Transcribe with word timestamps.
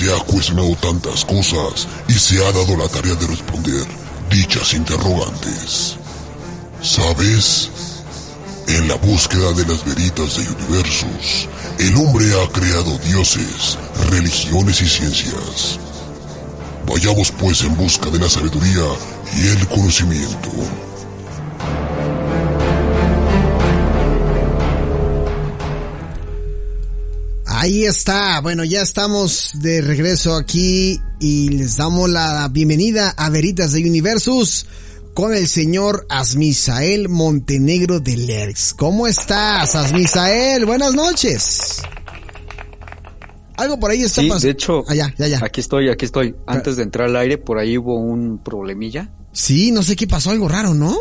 se 0.00 0.10
ha 0.10 0.18
cuestionado 0.20 0.74
tantas 0.76 1.26
cosas 1.26 1.86
y 2.08 2.14
se 2.14 2.42
ha 2.42 2.50
dado 2.52 2.74
la 2.74 2.88
tarea 2.88 3.14
de 3.16 3.26
responder 3.26 3.86
dichas 4.30 4.72
interrogantes. 4.72 5.96
¿Sabes? 6.80 7.68
En 8.66 8.88
la 8.88 8.94
búsqueda 8.94 9.52
de 9.52 9.66
las 9.66 9.84
veritas 9.84 10.38
de 10.38 10.50
universos, 10.54 11.48
el 11.78 11.94
hombre 11.96 12.24
ha 12.40 12.48
creado 12.48 12.96
dioses, 13.04 13.76
religiones 14.08 14.80
y 14.80 14.88
ciencias. 14.88 15.78
Vayamos 16.86 17.30
pues 17.32 17.60
en 17.60 17.76
busca 17.76 18.08
de 18.08 18.20
la 18.20 18.30
sabiduría 18.30 18.86
y 19.36 19.48
el 19.48 19.68
conocimiento. 19.68 20.50
Ahí 27.62 27.84
está, 27.84 28.40
bueno, 28.40 28.64
ya 28.64 28.80
estamos 28.80 29.50
de 29.56 29.82
regreso 29.82 30.34
aquí 30.34 30.98
y 31.20 31.50
les 31.50 31.76
damos 31.76 32.08
la 32.08 32.48
bienvenida 32.48 33.10
a 33.10 33.28
Veritas 33.28 33.72
de 33.72 33.84
Universus 33.86 34.64
con 35.12 35.34
el 35.34 35.46
señor 35.46 36.06
Asmisael 36.08 37.10
Montenegro 37.10 38.00
de 38.00 38.16
Lerx. 38.16 38.72
¿Cómo 38.72 39.06
estás, 39.06 39.74
Asmisael? 39.74 40.64
Buenas 40.64 40.94
noches. 40.94 41.82
Algo 43.58 43.78
por 43.78 43.90
ahí 43.90 44.04
está 44.04 44.22
Sí, 44.22 44.28
pasando. 44.28 44.46
de 44.46 44.52
hecho, 44.52 44.84
Ah, 44.88 44.94
ya, 44.94 45.14
ya. 45.26 45.40
aquí 45.44 45.60
estoy, 45.60 45.90
aquí 45.90 46.06
estoy. 46.06 46.34
Antes 46.46 46.76
de 46.76 46.84
entrar 46.84 47.08
al 47.08 47.16
aire, 47.16 47.36
por 47.36 47.58
ahí 47.58 47.76
hubo 47.76 47.98
un 48.00 48.38
problemilla. 48.42 49.10
Sí, 49.32 49.70
no 49.70 49.82
sé 49.82 49.96
qué 49.96 50.06
pasó, 50.06 50.30
algo 50.30 50.48
raro, 50.48 50.72
¿no? 50.72 50.96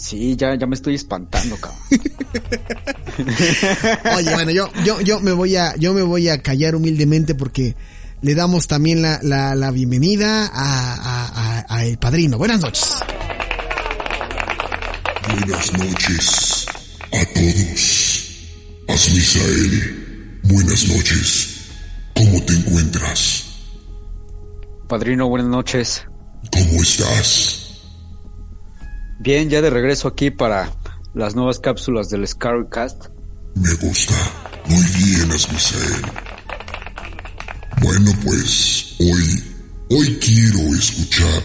Sí, 0.00 0.34
ya, 0.34 0.54
ya 0.54 0.66
me 0.66 0.74
estoy 0.74 0.94
espantando, 0.94 1.56
cabrón. 1.56 1.78
Oye, 4.16 4.32
bueno, 4.32 4.50
yo, 4.50 4.70
yo, 4.84 4.98
yo 5.02 5.20
me 5.20 5.32
voy 5.32 5.56
a, 5.56 5.76
yo 5.76 5.92
me 5.92 6.00
voy 6.02 6.28
a 6.30 6.40
callar 6.40 6.74
humildemente 6.74 7.34
porque 7.34 7.76
le 8.22 8.34
damos 8.34 8.66
también 8.66 9.02
la, 9.02 9.20
la, 9.22 9.54
la 9.54 9.70
bienvenida 9.70 10.46
a, 10.46 10.94
a, 10.94 11.58
a- 11.60 11.66
a 11.68 11.84
el 11.84 11.98
padrino. 11.98 12.38
Buenas 12.38 12.60
noches. 12.62 12.94
Buenas 15.28 15.72
noches 15.74 16.66
a 17.12 17.24
todos. 17.34 18.26
Asmisael, 18.88 20.40
buenas 20.44 20.88
noches. 20.88 21.48
¿Cómo 22.14 22.42
te 22.44 22.54
encuentras? 22.54 23.44
Padrino, 24.88 25.28
buenas 25.28 25.48
noches. 25.48 26.04
¿Cómo 26.50 26.82
estás? 26.82 27.59
Bien, 29.22 29.50
ya 29.50 29.60
de 29.60 29.68
regreso 29.68 30.08
aquí 30.08 30.30
para 30.30 30.72
las 31.12 31.34
nuevas 31.34 31.60
cápsulas 31.60 32.08
del 32.08 32.26
Scarcast. 32.26 33.08
Me 33.54 33.74
gusta. 33.74 34.14
Muy 34.66 34.82
bien, 34.96 35.30
Asmisael. 35.30 36.02
Bueno, 37.82 38.12
pues 38.24 38.96
hoy, 38.98 39.44
hoy 39.90 40.18
quiero 40.22 40.74
escuchar 40.74 41.42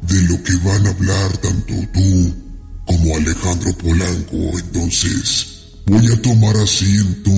de 0.00 0.20
lo 0.22 0.42
que 0.42 0.56
van 0.64 0.84
a 0.84 0.90
hablar 0.90 1.36
tanto 1.38 1.74
tú 1.92 2.34
como 2.86 3.16
Alejandro 3.16 3.72
Polanco. 3.74 4.58
Entonces, 4.58 5.78
voy 5.86 6.04
a 6.12 6.20
tomar 6.22 6.56
asiento 6.56 7.30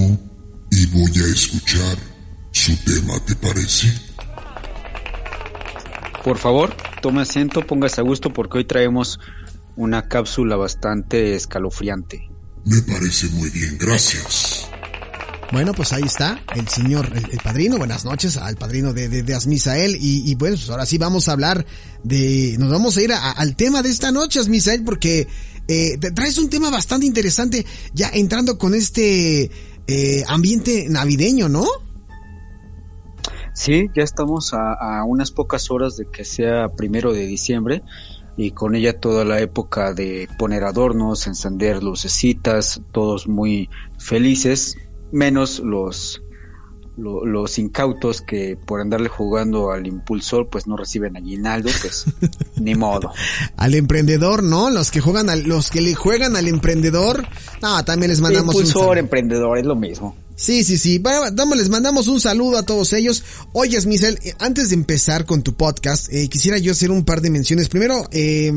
y 0.70 0.86
voy 0.86 1.12
a 1.24 1.26
escuchar 1.26 1.98
su 2.52 2.74
tema, 2.84 3.20
¿te 3.26 3.34
parece? 3.36 3.92
Por 6.24 6.38
favor, 6.38 6.74
tome 7.02 7.20
asiento, 7.20 7.60
póngase 7.66 8.00
a 8.00 8.04
gusto 8.04 8.32
porque 8.32 8.56
hoy 8.56 8.64
traemos 8.64 9.20
una 9.76 10.08
cápsula 10.08 10.56
bastante 10.56 11.34
escalofriante. 11.34 12.28
Me 12.64 12.80
parece 12.82 13.28
muy 13.28 13.50
bien, 13.50 13.76
gracias. 13.78 14.68
Bueno, 15.52 15.72
pues 15.74 15.92
ahí 15.92 16.02
está 16.02 16.40
el 16.56 16.66
señor, 16.68 17.06
el, 17.14 17.30
el 17.30 17.38
padrino. 17.38 17.76
Buenas 17.76 18.04
noches 18.04 18.36
al 18.38 18.56
padrino 18.56 18.92
de, 18.92 19.08
de, 19.08 19.22
de 19.22 19.34
Asmisael. 19.34 19.96
Y, 20.00 20.28
y 20.30 20.34
bueno, 20.34 20.56
pues 20.56 20.70
ahora 20.70 20.86
sí 20.86 20.98
vamos 20.98 21.28
a 21.28 21.32
hablar 21.32 21.64
de, 22.02 22.56
nos 22.58 22.70
vamos 22.70 22.96
a 22.96 23.02
ir 23.02 23.12
a- 23.12 23.30
al 23.32 23.54
tema 23.54 23.82
de 23.82 23.90
esta 23.90 24.10
noche, 24.10 24.40
Asmisael, 24.40 24.82
porque 24.82 25.28
eh, 25.68 25.98
te 25.98 26.10
traes 26.10 26.38
un 26.38 26.48
tema 26.50 26.70
bastante 26.70 27.06
interesante 27.06 27.64
ya 27.92 28.10
entrando 28.12 28.56
con 28.58 28.74
este 28.74 29.50
eh, 29.86 30.24
ambiente 30.26 30.86
navideño, 30.88 31.48
¿no? 31.48 31.66
Sí, 33.52 33.88
ya 33.94 34.02
estamos 34.02 34.52
a, 34.54 34.72
a 34.72 35.04
unas 35.04 35.30
pocas 35.30 35.70
horas 35.70 35.96
de 35.96 36.06
que 36.10 36.24
sea 36.24 36.70
primero 36.70 37.12
de 37.12 37.26
diciembre 37.26 37.82
y 38.36 38.50
con 38.50 38.74
ella 38.74 38.98
toda 38.98 39.24
la 39.24 39.40
época 39.40 39.92
de 39.94 40.28
poner 40.38 40.64
adornos, 40.64 41.26
encender 41.26 41.82
lucecitas, 41.82 42.80
todos 42.92 43.28
muy 43.28 43.68
felices, 43.98 44.76
menos 45.12 45.60
los 45.60 46.20
lo- 46.96 47.26
los 47.26 47.58
incautos 47.58 48.20
que 48.22 48.56
por 48.56 48.80
andarle 48.80 49.08
jugando 49.08 49.72
al 49.72 49.86
impulsor 49.88 50.48
pues 50.48 50.68
no 50.68 50.76
reciben 50.76 51.16
aguinaldo, 51.16 51.68
pues 51.80 52.04
ni 52.56 52.76
modo. 52.76 53.10
Al 53.56 53.74
emprendedor, 53.74 54.44
¿no? 54.44 54.70
Los 54.70 54.92
que 54.92 55.00
juegan 55.00 55.28
al, 55.28 55.42
los 55.42 55.70
que 55.70 55.80
le 55.80 55.94
juegan 55.96 56.36
al 56.36 56.46
emprendedor. 56.46 57.26
No, 57.60 57.84
también 57.84 58.10
les 58.10 58.20
mandamos 58.20 58.54
impulsor, 58.54 58.98
emprendedor, 58.98 59.58
es 59.58 59.66
lo 59.66 59.74
mismo. 59.74 60.16
Sí, 60.36 60.64
sí, 60.64 60.78
sí. 60.78 61.00
Damos- 61.32 61.56
les 61.56 61.68
mandamos 61.68 62.08
un 62.08 62.20
saludo 62.20 62.58
a 62.58 62.64
todos 62.64 62.92
ellos. 62.92 63.22
Oye, 63.52 63.80
Misel, 63.86 64.18
eh, 64.24 64.34
antes 64.40 64.70
de 64.70 64.74
empezar 64.74 65.24
con 65.26 65.42
tu 65.42 65.56
podcast, 65.56 66.12
eh, 66.12 66.28
quisiera 66.28 66.58
yo 66.58 66.72
hacer 66.72 66.90
un 66.90 67.04
par 67.04 67.20
de 67.20 67.30
menciones. 67.30 67.68
Primero, 67.68 68.08
eh, 68.10 68.52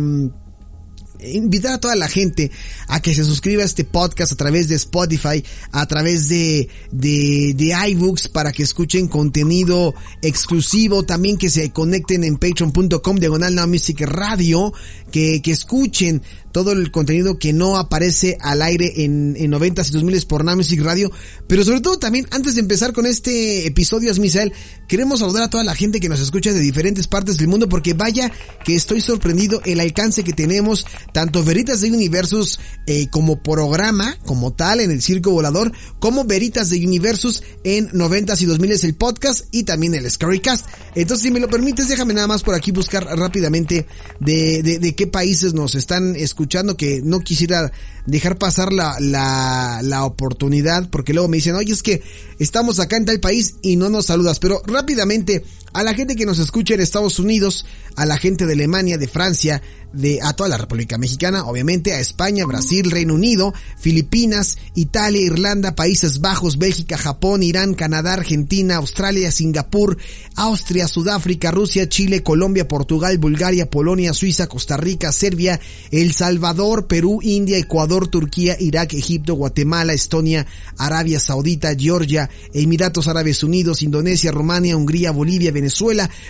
invitar 1.22 1.74
a 1.74 1.80
toda 1.80 1.96
la 1.96 2.08
gente 2.08 2.52
a 2.88 3.02
que 3.02 3.14
se 3.14 3.24
suscriba 3.24 3.64
a 3.64 3.66
este 3.66 3.84
podcast 3.84 4.32
a 4.32 4.36
través 4.36 4.68
de 4.68 4.76
Spotify, 4.76 5.44
a 5.72 5.86
través 5.86 6.30
de, 6.30 6.70
de, 6.92 7.54
de 7.56 7.76
iBooks 7.90 8.28
para 8.28 8.52
que 8.52 8.64
escuchen 8.64 9.08
contenido 9.08 9.94
exclusivo, 10.22 11.04
también 11.04 11.38
que 11.38 11.50
se 11.50 11.72
conecten 11.72 12.24
en 12.24 12.38
patreon.com 12.38 13.18
diagonal 13.18 13.56
Now 13.56 13.68
Music 13.68 14.02
Radio, 14.02 14.74
que, 15.12 15.42
que 15.42 15.52
escuchen 15.52 16.22
todo 16.52 16.72
el 16.72 16.90
contenido 16.92 17.38
que 17.38 17.54
no 17.54 17.78
aparece 17.78 18.36
al 18.42 18.64
aire 18.64 19.04
en, 19.04 19.36
en 19.38 19.52
90 19.52 19.84
y 19.88 19.92
2000 19.92 20.26
por 20.26 20.44
Now 20.44 20.60
Radio, 20.80 21.12
pero 21.48 21.64
sobre 21.64 21.82
todo 21.82 22.00
también 22.00 22.26
antes 22.32 22.56
de 22.56 22.62
empezar 22.62 22.94
con 22.94 23.06
este 23.06 23.68
episodio, 23.68 24.12
Misael, 24.16 24.54
queremos 24.88 25.20
saludar 25.20 25.44
a 25.44 25.50
toda 25.50 25.64
la 25.64 25.76
gente 25.76 26.00
que 26.00 26.10
nos 26.10 26.20
escucha 26.20 26.52
de 26.52 26.60
diferentes 26.60 27.08
partes 27.08 27.38
del 27.38 27.48
mundo 27.48 27.70
porque 27.70 27.94
vaya 27.94 28.32
que 28.64 28.76
estoy 28.76 29.02
sorprendido 29.02 29.62
el 29.66 29.80
alcance 29.80 30.24
que 30.24 30.34
tenemos 30.34 30.88
tanto 31.12 31.44
Veritas 31.44 31.82
de 31.82 31.92
Universus 31.92 32.60
eh, 32.86 33.08
como 33.10 33.42
programa, 33.42 34.18
como 34.26 34.54
tal, 34.54 34.82
en 34.82 34.92
el 34.92 35.02
Circo 35.02 35.32
Volador, 35.32 35.72
como 36.00 36.26
Veritas 36.26 36.70
de 36.70 36.86
Universus 36.86 37.44
en 37.64 37.90
90s 37.90 38.42
y 38.42 38.46
2000 38.46 38.68
el 38.68 38.96
podcast 38.96 39.46
y 39.52 39.64
también 39.64 39.96
el 39.96 40.10
Scarycast. 40.10 40.66
Entonces, 40.96 41.24
si 41.24 41.32
me 41.32 41.40
lo 41.40 41.48
permites, 41.48 41.88
déjame 41.88 42.14
nada 42.14 42.28
más 42.28 42.44
por 42.44 42.56
aquí 42.56 42.72
buscar 42.72 43.06
rápidamente 43.06 43.88
de, 44.20 44.62
de, 44.62 44.80
de 44.80 44.96
qué 44.96 45.08
países 45.08 45.54
nos 45.54 45.76
están 45.76 46.16
escuchando, 46.16 46.76
que 46.76 47.02
no 47.04 47.22
quisiera 47.22 47.72
dejar 48.06 48.38
pasar 48.38 48.74
la, 48.74 48.98
la, 49.00 49.82
la 49.84 50.06
oportunidad, 50.06 50.90
porque 50.90 51.14
luego 51.14 51.28
me 51.28 51.38
dicen, 51.38 51.56
oye, 51.56 51.74
es 51.74 51.84
que 51.84 52.02
estamos 52.40 52.80
acá 52.80 52.98
en 52.98 53.06
tal 53.06 53.20
país 53.20 53.56
y 53.62 53.76
no 53.76 53.90
nos 53.90 54.08
saludas, 54.08 54.40
pero 54.40 54.62
rápidamente, 54.66 55.44
a 55.78 55.84
la 55.84 55.94
gente 55.94 56.16
que 56.16 56.26
nos 56.26 56.40
escucha 56.40 56.74
en 56.74 56.82
Estados 56.82 57.20
Unidos, 57.20 57.64
a 57.96 58.08
la 58.08 58.18
gente 58.18 58.48
de 58.48 58.54
Alemania, 58.54 58.98
de 58.98 59.08
Francia, 59.08 59.62
de 59.94 60.20
a 60.22 60.34
toda 60.34 60.50
la 60.50 60.58
República 60.58 60.98
Mexicana, 60.98 61.46
obviamente 61.46 61.94
a 61.94 62.00
España, 62.00 62.46
Brasil, 62.46 62.92
Reino 62.92 63.14
Unido, 63.14 63.54
Filipinas, 63.80 64.58
Italia, 64.76 65.22
Irlanda, 65.22 65.76
Países 65.76 66.20
Bajos, 66.20 66.58
Bélgica, 66.58 66.98
Japón, 66.98 67.42
Irán, 67.42 67.74
Canadá, 67.74 68.14
Argentina, 68.14 68.78
Australia, 68.78 69.32
Singapur, 69.32 69.98
Austria, 70.36 70.88
Sudáfrica, 70.88 71.52
Rusia, 71.52 71.88
Chile, 71.88 72.22
Colombia, 72.22 72.68
Portugal, 72.68 73.18
Bulgaria, 73.18 73.70
Polonia, 73.70 74.14
Suiza, 74.14 74.48
Costa 74.48 74.78
Rica, 74.78 75.12
Serbia, 75.12 75.60
El 75.92 76.14
Salvador, 76.14 76.88
Perú, 76.88 77.20
India, 77.22 77.58
Ecuador, 77.58 78.08
Turquía, 78.08 78.58
Irak, 78.60 78.94
Egipto, 78.94 79.36
Guatemala, 79.36 79.94
Estonia, 79.94 80.46
Arabia 80.78 81.20
Saudita, 81.20 81.76
Georgia, 81.76 82.30
Emiratos 82.54 83.08
Árabes 83.08 83.44
Unidos, 83.44 83.82
Indonesia, 83.82 84.32
Rumania, 84.32 84.76
Hungría, 84.76 85.12
Bolivia, 85.12 85.52
Venezuela, 85.52 85.67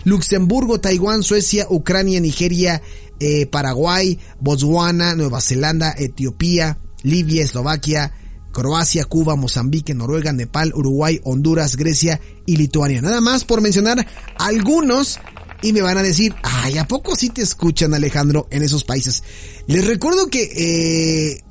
Luxemburgo, 0.03 0.79
Taiwán, 0.79 1.23
Suecia, 1.23 1.67
Ucrania, 1.69 2.19
Nigeria, 2.19 2.81
eh, 3.19 3.45
Paraguay, 3.47 4.19
Botswana, 4.39 5.15
Nueva 5.15 5.41
Zelanda, 5.41 5.93
Etiopía, 5.97 6.77
Libia, 7.03 7.43
Eslovaquia, 7.43 8.13
Croacia, 8.51 9.05
Cuba, 9.05 9.35
Mozambique, 9.35 9.93
Noruega, 9.93 10.33
Nepal, 10.33 10.73
Uruguay, 10.73 11.19
Honduras, 11.23 11.75
Grecia 11.75 12.19
y 12.45 12.57
Lituania. 12.57 13.01
Nada 13.01 13.21
más 13.21 13.43
por 13.43 13.61
mencionar 13.61 14.05
algunos 14.37 15.19
y 15.61 15.73
me 15.73 15.81
van 15.81 15.97
a 15.97 16.03
decir, 16.03 16.33
ay, 16.43 16.77
¿a 16.77 16.87
poco 16.87 17.15
sí 17.15 17.29
te 17.29 17.41
escuchan 17.41 17.93
Alejandro 17.93 18.47
en 18.51 18.63
esos 18.63 18.83
países? 18.83 19.23
Les 19.67 19.85
recuerdo 19.85 20.27
que 20.27 21.33
eh, 21.35 21.43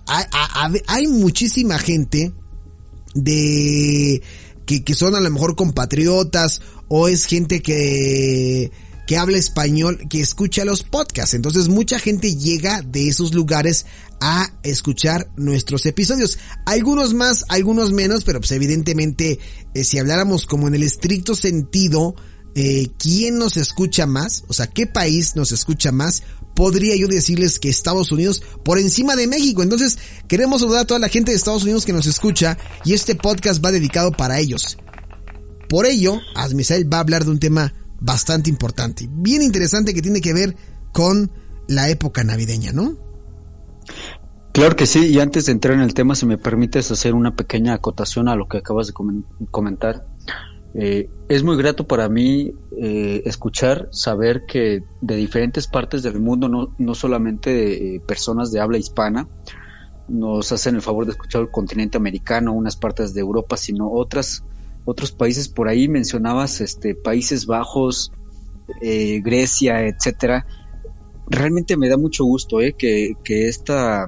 hay 0.87 1.07
muchísima 1.07 1.79
gente 1.79 2.33
de 3.15 4.23
que, 4.65 4.85
que 4.85 4.95
son 4.95 5.15
a 5.15 5.21
lo 5.21 5.31
mejor 5.31 5.57
compatriotas 5.57 6.61
o 6.89 7.09
es 7.09 7.25
gente 7.25 7.63
que 7.63 8.71
que 9.07 9.17
habla 9.17 9.39
español 9.39 10.07
que 10.11 10.21
escucha 10.21 10.65
los 10.65 10.83
podcasts. 10.83 11.35
Entonces 11.35 11.69
mucha 11.69 11.99
gente 11.99 12.35
llega 12.35 12.83
de 12.83 13.09
esos 13.09 13.35
lugares 13.35 13.87
a 14.21 14.53
escuchar 14.63 15.31
nuestros 15.37 15.87
episodios. 15.87 16.39
Algunos 16.65 17.15
más, 17.15 17.45
algunos 17.49 17.93
menos, 17.93 18.25
pero 18.25 18.41
pues 18.41 18.51
evidentemente 18.51 19.39
eh, 19.75 19.85
si 19.85 19.99
habláramos 19.99 20.47
como 20.47 20.69
en 20.69 20.75
el 20.75 20.83
estricto 20.83 21.35
sentido, 21.35 22.17
eh, 22.55 22.89
¿quién 22.99 23.39
nos 23.39 23.57
escucha 23.57 24.07
más? 24.07 24.45
O 24.49 24.53
sea, 24.53 24.67
¿qué 24.67 24.87
país 24.87 25.37
nos 25.37 25.53
escucha 25.53 25.93
más? 25.93 26.23
Podría 26.55 26.97
yo 26.97 27.07
decirles 27.07 27.59
que 27.59 27.69
Estados 27.69 28.11
Unidos 28.11 28.43
por 28.65 28.79
encima 28.79 29.15
de 29.15 29.27
México. 29.27 29.63
Entonces, 29.63 29.99
queremos 30.27 30.63
saludar 30.63 30.81
a 30.81 30.87
toda 30.87 30.99
la 30.99 31.11
gente 31.11 31.31
de 31.31 31.37
Estados 31.37 31.65
Unidos 31.65 31.85
que 31.85 31.93
nos 31.93 32.07
escucha 32.07 32.57
y 32.85 32.95
este 32.95 33.15
podcast 33.15 33.63
va 33.63 33.71
dedicado 33.71 34.11
para 34.11 34.41
ellos. 34.41 34.79
Por 35.69 35.87
ello, 35.87 36.21
Asmisael 36.35 36.93
va 36.93 36.99
a 36.99 37.01
hablar 37.01 37.25
de 37.25 37.31
un 37.31 37.39
tema 37.39 37.73
bastante 38.01 38.51
importante, 38.51 39.09
bien 39.11 39.43
interesante 39.43 39.95
que 39.95 40.03
tiene 40.03 40.21
que 40.21 40.33
ver 40.33 40.57
con 40.93 41.31
la 41.69 41.89
época 41.89 42.25
navideña, 42.25 42.73
¿no? 42.73 42.97
Claro 44.53 44.75
que 44.75 44.87
sí, 44.87 45.09
y 45.09 45.21
antes 45.21 45.47
de 45.47 45.53
entrar 45.53 45.75
en 45.75 45.81
el 45.81 45.93
tema, 45.93 46.15
si 46.15 46.25
me 46.25 46.39
permites 46.39 46.91
hacer 46.91 47.15
una 47.15 47.37
pequeña 47.37 47.75
acotación 47.75 48.29
a 48.29 48.37
lo 48.37 48.49
que 48.49 48.59
acabas 48.59 48.87
de 48.87 48.95
comentar. 49.51 50.07
Eh, 50.79 51.11
es 51.29 51.43
muy 51.43 51.57
grato 51.57 51.87
para 51.87 52.09
mí 52.09 52.53
eh, 52.79 53.23
escuchar, 53.25 53.89
saber 53.93 54.45
que 54.47 54.83
de 55.01 55.17
diferentes 55.17 55.67
partes 55.67 56.03
del 56.03 56.21
mundo, 56.21 56.49
no, 56.49 56.75
no 56.79 56.95
solamente 56.95 57.97
eh, 57.97 58.01
personas 58.01 58.51
de 58.51 58.61
habla 58.61 58.79
hispana, 58.79 59.29
nos 60.09 60.53
hacen 60.53 60.75
el 60.77 60.83
favor 60.83 61.07
de 61.07 61.13
escuchar 61.13 61.43
el 61.43 61.51
continente 61.51 61.97
americano, 61.97 62.53
unas 62.53 62.77
partes 62.77 63.13
de 63.13 63.21
Europa, 63.21 63.57
sino 63.57 63.91
otras, 63.91 64.45
otros 64.87 65.13
países 65.13 65.49
por 65.49 65.69
ahí 65.69 65.89
mencionabas, 65.89 66.63
este, 66.63 66.95
Países 66.95 67.45
Bajos, 67.45 68.11
Grecia, 69.23 69.87
etcétera, 69.87 70.47
realmente 71.29 71.77
me 71.77 71.89
da 71.89 71.97
mucho 71.97 72.25
gusto 72.25 72.61
eh, 72.61 72.75
que, 72.79 73.15
que 73.25 73.49
esta, 73.49 74.07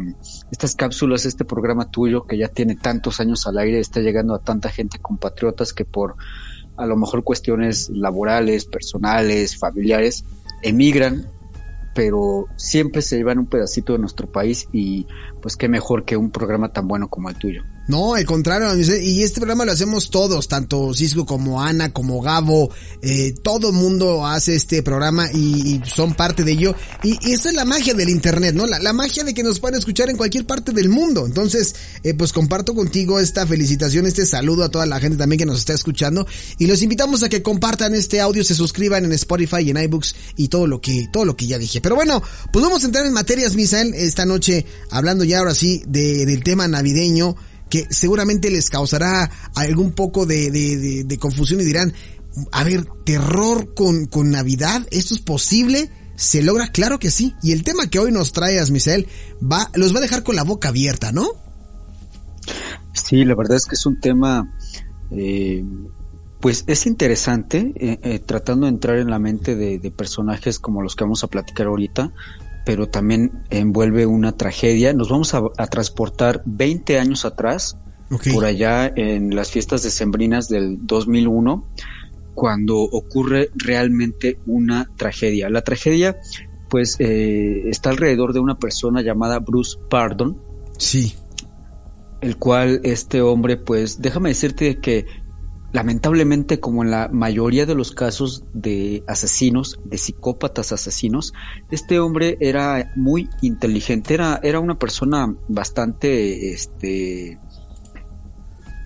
estas 0.51 0.75
cápsulas, 0.75 1.27
este 1.27 1.45
programa 1.45 1.91
tuyo 1.91 2.25
que 2.25 2.39
ya 2.39 2.49
tiene 2.49 2.77
tantos 2.77 3.21
años 3.21 3.47
al 3.47 3.59
aire, 3.59 3.81
está 3.81 4.01
llegando 4.01 4.35
a 4.35 4.43
tanta 4.43 4.71
gente 4.71 4.99
compatriotas 4.99 5.73
que 5.73 5.85
por 5.85 6.17
a 6.77 6.87
lo 6.87 6.97
mejor 6.97 7.25
cuestiones 7.25 7.91
laborales, 7.91 8.65
personales, 8.67 9.59
familiares, 9.59 10.25
emigran, 10.63 11.27
pero 11.93 12.47
siempre 12.57 13.03
se 13.03 13.17
llevan 13.17 13.41
un 13.41 13.47
pedacito 13.47 13.95
de 13.95 13.99
nuestro 13.99 14.31
país 14.31 14.69
y 14.73 15.07
pues 15.43 15.57
qué 15.57 15.69
mejor 15.69 16.05
que 16.05 16.17
un 16.17 16.31
programa 16.31 16.73
tan 16.73 16.87
bueno 16.87 17.09
como 17.09 17.29
el 17.31 17.37
tuyo. 17.37 17.65
No, 17.89 18.15
al 18.15 18.27
contrario, 18.27 18.69
y 18.77 19.23
este 19.23 19.41
programa 19.41 19.65
lo 19.65 19.73
hacemos 19.73 20.11
todos, 20.11 20.47
tanto 20.47 20.93
Cisco 20.93 21.25
como 21.25 21.63
Ana, 21.63 21.91
como 21.91 22.21
Gabo, 22.21 22.71
eh, 23.01 23.33
todo 23.43 23.73
mundo 23.73 24.27
hace 24.27 24.55
este 24.55 24.83
programa 24.83 25.33
y, 25.33 25.81
son 25.87 26.13
parte 26.13 26.45
de 26.45 26.53
ello. 26.53 26.75
Y, 27.03 27.15
esa 27.33 27.49
es 27.49 27.55
la 27.55 27.65
magia 27.65 27.95
del 27.95 28.11
Internet, 28.11 28.55
¿no? 28.55 28.67
La, 28.67 28.93
magia 28.93 29.25
de 29.25 29.33
que 29.33 29.43
nos 29.43 29.59
pueden 29.59 29.79
escuchar 29.79 30.11
en 30.11 30.19
cualquier 30.19 30.45
parte 30.45 30.73
del 30.73 30.91
mundo. 30.91 31.25
Entonces, 31.25 31.75
eh, 32.03 32.13
pues 32.13 32.35
comparto 32.35 32.75
contigo 32.75 33.21
esta 33.21 33.47
felicitación, 33.47 34.05
este 34.05 34.27
saludo 34.27 34.65
a 34.65 34.69
toda 34.69 34.85
la 34.85 35.01
gente 35.01 35.17
también 35.17 35.39
que 35.39 35.47
nos 35.47 35.59
está 35.59 35.73
escuchando. 35.73 36.27
Y 36.59 36.67
los 36.67 36.83
invitamos 36.83 37.23
a 37.23 37.31
que 37.31 37.43
compartan 37.43 37.95
este 37.95 38.21
audio, 38.21 38.45
se 38.45 38.55
suscriban 38.55 39.07
en 39.07 39.13
Spotify 39.13 39.63
y 39.63 39.71
en 39.71 39.79
iBooks 39.79 40.15
y 40.37 40.49
todo 40.49 40.67
lo 40.67 40.83
que, 40.83 41.09
todo 41.11 41.25
lo 41.25 41.37
que 41.37 41.47
ya 41.47 41.57
dije. 41.57 41.81
Pero 41.81 41.95
bueno, 41.95 42.23
pues 42.53 42.63
vamos 42.63 42.83
a 42.83 42.87
entrar 42.87 43.07
en 43.07 43.15
materias, 43.15 43.55
Misael, 43.55 43.95
esta 43.95 44.27
noche, 44.27 44.67
hablando 44.91 45.25
ya 45.25 45.39
ahora 45.39 45.55
sí 45.55 45.83
de, 45.87 46.27
del 46.27 46.45
tema 46.45 46.69
navideño 46.69 47.35
que 47.69 47.87
seguramente 47.91 48.51
les 48.51 48.71
causará 48.71 49.31
algún 49.55 49.93
poco 49.93 50.27
de, 50.27 50.51
de, 50.51 51.19
confusión 51.19 51.61
y 51.61 51.65
dirán, 51.65 51.93
a 52.53 52.65
ver, 52.65 52.87
terror 53.05 53.75
con, 53.75 54.07
con 54.07 54.31
Navidad, 54.31 54.87
¿esto 54.91 55.15
es 55.15 55.21
posible? 55.21 55.91
¿Se 56.17 56.43
logra? 56.43 56.69
Claro 56.69 56.99
que 56.99 57.11
sí. 57.11 57.35
Y 57.43 57.53
el 57.53 57.63
tema 57.63 57.87
que 57.89 57.99
hoy 57.99 58.11
nos 58.11 58.33
trae 58.33 58.59
Asmisael 58.59 59.07
va, 59.41 59.71
los 59.75 59.95
va 59.95 59.99
a 59.99 60.03
dejar 60.03 60.23
con 60.23 60.37
la 60.37 60.43
boca 60.43 60.71
abierta, 60.71 61.13
¿no? 61.13 61.29
Sí, 62.93 63.25
la 63.25 63.35
verdad 63.35 63.57
es 63.57 63.67
que 63.67 63.77
es 63.77 63.87
un 63.87 64.01
tema, 64.01 64.53
eh, 65.11 65.65
pues 66.41 66.65
es 66.67 66.87
interesante, 66.87 67.73
eh, 67.77 67.99
eh, 68.03 68.19
tratando 68.19 68.67
de 68.67 68.73
entrar 68.73 68.99
en 68.99 69.11
la 69.11 69.19
mente 69.19 69.55
de, 69.55 69.79
de, 69.79 69.91
personajes 69.91 70.59
como 70.59 70.83
los 70.83 70.97
que 70.97 71.05
vamos 71.05 71.23
a 71.23 71.29
platicar 71.29 71.67
ahorita, 71.67 72.13
pero 72.69 72.87
también 72.87 73.45
envuelve 73.49 74.05
una 74.05 74.33
tragedia. 74.33 74.93
Nos 74.93 75.09
vamos 75.09 75.33
a, 75.33 75.67
transportar 75.69 76.43
20 76.45 76.99
años 76.99 77.25
atrás, 77.25 77.79
por 78.35 78.45
allá 78.45 78.93
en 78.95 79.35
las 79.35 79.51
fiestas 79.51 79.83
decembrinas 79.85 80.51
del 80.51 80.77
2001, 80.87 81.67
cuando 82.35 82.77
ocurre 82.77 83.49
realmente 83.55 84.39
una 84.45 84.87
tragedia. 84.99 85.49
La 85.49 85.63
tragedia, 85.63 86.19
pues, 86.69 86.97
eh, 86.99 87.71
está 87.71 87.89
alrededor 87.89 88.35
de 88.35 88.41
una 88.41 88.59
persona 88.59 89.01
llamada 89.01 89.39
Bruce 89.39 89.79
Pardon. 89.89 90.37
Sí. 90.77 91.15
El 92.21 92.37
cual 92.37 92.83
este 92.85 93.23
hombre, 93.23 93.57
pues, 93.57 94.03
déjame 94.03 94.29
decirte 94.29 94.79
que 94.79 95.07
lamentablemente, 95.73 96.61
como 96.61 96.83
en 96.83 96.91
la 96.91 97.09
mayoría 97.09 97.67
de 97.67 97.75
los 97.75 97.93
casos 97.93 98.45
de 98.55 99.03
asesinos, 99.07 99.79
de 99.85 99.99
psicópatas 99.99 100.73
asesinos, 100.73 101.35
este 101.71 101.99
hombre 102.01 102.39
era 102.41 102.93
muy 102.97 103.29
inteligente, 103.43 104.15
era, 104.15 104.41
era 104.43 104.61
una 104.61 104.79
persona 104.79 105.35
bastante, 105.49 106.53
este, 106.53 107.39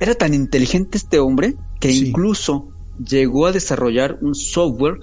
era 0.00 0.14
tan 0.14 0.34
inteligente 0.34 0.98
este 0.98 1.18
hombre 1.20 1.54
que 1.78 1.92
incluso 1.92 2.68
llegó 2.98 3.46
a 3.46 3.52
desarrollar 3.52 4.18
un 4.20 4.34
software 4.34 4.98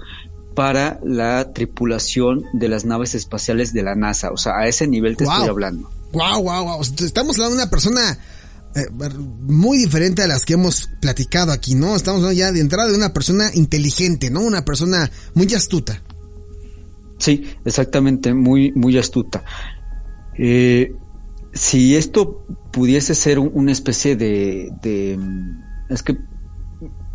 para 0.54 1.00
la 1.02 1.52
tripulación 1.52 2.44
de 2.52 2.68
las 2.68 2.84
naves 2.84 3.14
espaciales 3.14 3.72
de 3.72 3.82
la 3.82 3.94
NASA. 3.94 4.30
O 4.30 4.36
sea, 4.36 4.58
a 4.58 4.66
ese 4.66 4.86
nivel 4.86 5.16
te 5.16 5.24
estoy 5.24 5.48
hablando. 5.48 5.90
Wow, 6.12 6.42
wow, 6.42 6.64
wow. 6.64 6.80
Estamos 6.82 7.36
hablando 7.36 7.56
de 7.56 7.62
una 7.62 7.70
persona 7.70 8.18
eh, 8.74 8.86
muy 9.18 9.78
diferente 9.78 10.22
a 10.22 10.26
las 10.26 10.44
que 10.44 10.54
hemos 10.54 10.88
platicado 11.00 11.52
aquí, 11.52 11.74
¿no? 11.74 11.96
Estamos 11.96 12.20
hablando 12.20 12.38
ya 12.38 12.52
de 12.52 12.60
entrada 12.60 12.88
de 12.88 12.96
una 12.96 13.12
persona 13.12 13.50
inteligente, 13.54 14.30
¿no? 14.30 14.40
Una 14.40 14.64
persona 14.64 15.10
muy 15.34 15.52
astuta. 15.54 16.02
Sí, 17.18 17.44
exactamente, 17.64 18.32
muy, 18.32 18.72
muy 18.72 18.96
astuta. 18.96 19.44
Eh, 20.38 20.94
si 21.52 21.96
esto 21.96 22.46
pudiese 22.72 23.14
ser 23.14 23.38
una 23.38 23.72
especie 23.72 24.16
de, 24.16 24.72
de, 24.82 25.18
Es 25.88 26.02
que 26.02 26.16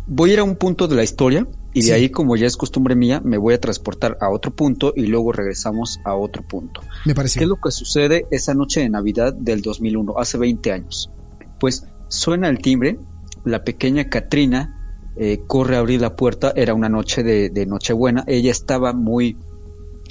voy 0.06 0.30
a 0.30 0.32
ir 0.34 0.38
a 0.40 0.44
un 0.44 0.56
punto 0.56 0.86
de 0.88 0.94
la 0.94 1.02
historia 1.02 1.46
y 1.72 1.82
de 1.82 1.92
ahí, 1.92 2.08
como 2.08 2.36
ya 2.36 2.46
es 2.46 2.56
costumbre 2.56 2.94
mía, 2.94 3.20
me 3.22 3.36
voy 3.36 3.54
a 3.54 3.60
transportar 3.60 4.16
a 4.20 4.30
otro 4.30 4.54
punto 4.54 4.92
y 4.96 5.06
luego 5.06 5.32
regresamos 5.32 6.00
a 6.04 6.14
otro 6.14 6.42
punto. 6.42 6.80
Me 7.04 7.14
parece. 7.14 7.38
¿Qué 7.38 7.44
es 7.44 7.48
lo 7.48 7.56
que 7.56 7.70
sucede 7.70 8.26
esa 8.30 8.54
noche 8.54 8.80
de 8.80 8.88
Navidad 8.88 9.34
del 9.34 9.60
2001, 9.60 10.14
hace 10.18 10.38
20 10.38 10.72
años? 10.72 11.10
Pues 11.58 11.86
suena 12.08 12.48
el 12.48 12.58
timbre, 12.58 12.98
la 13.44 13.64
pequeña 13.64 14.08
Katrina 14.08 14.72
eh, 15.16 15.40
corre 15.46 15.76
a 15.76 15.78
abrir 15.80 16.00
la 16.00 16.16
puerta, 16.16 16.52
era 16.56 16.74
una 16.74 16.88
noche 16.88 17.22
de, 17.22 17.66
Nochebuena, 17.66 18.24
ella 18.26 18.50
estaba 18.50 18.92
muy 18.92 19.36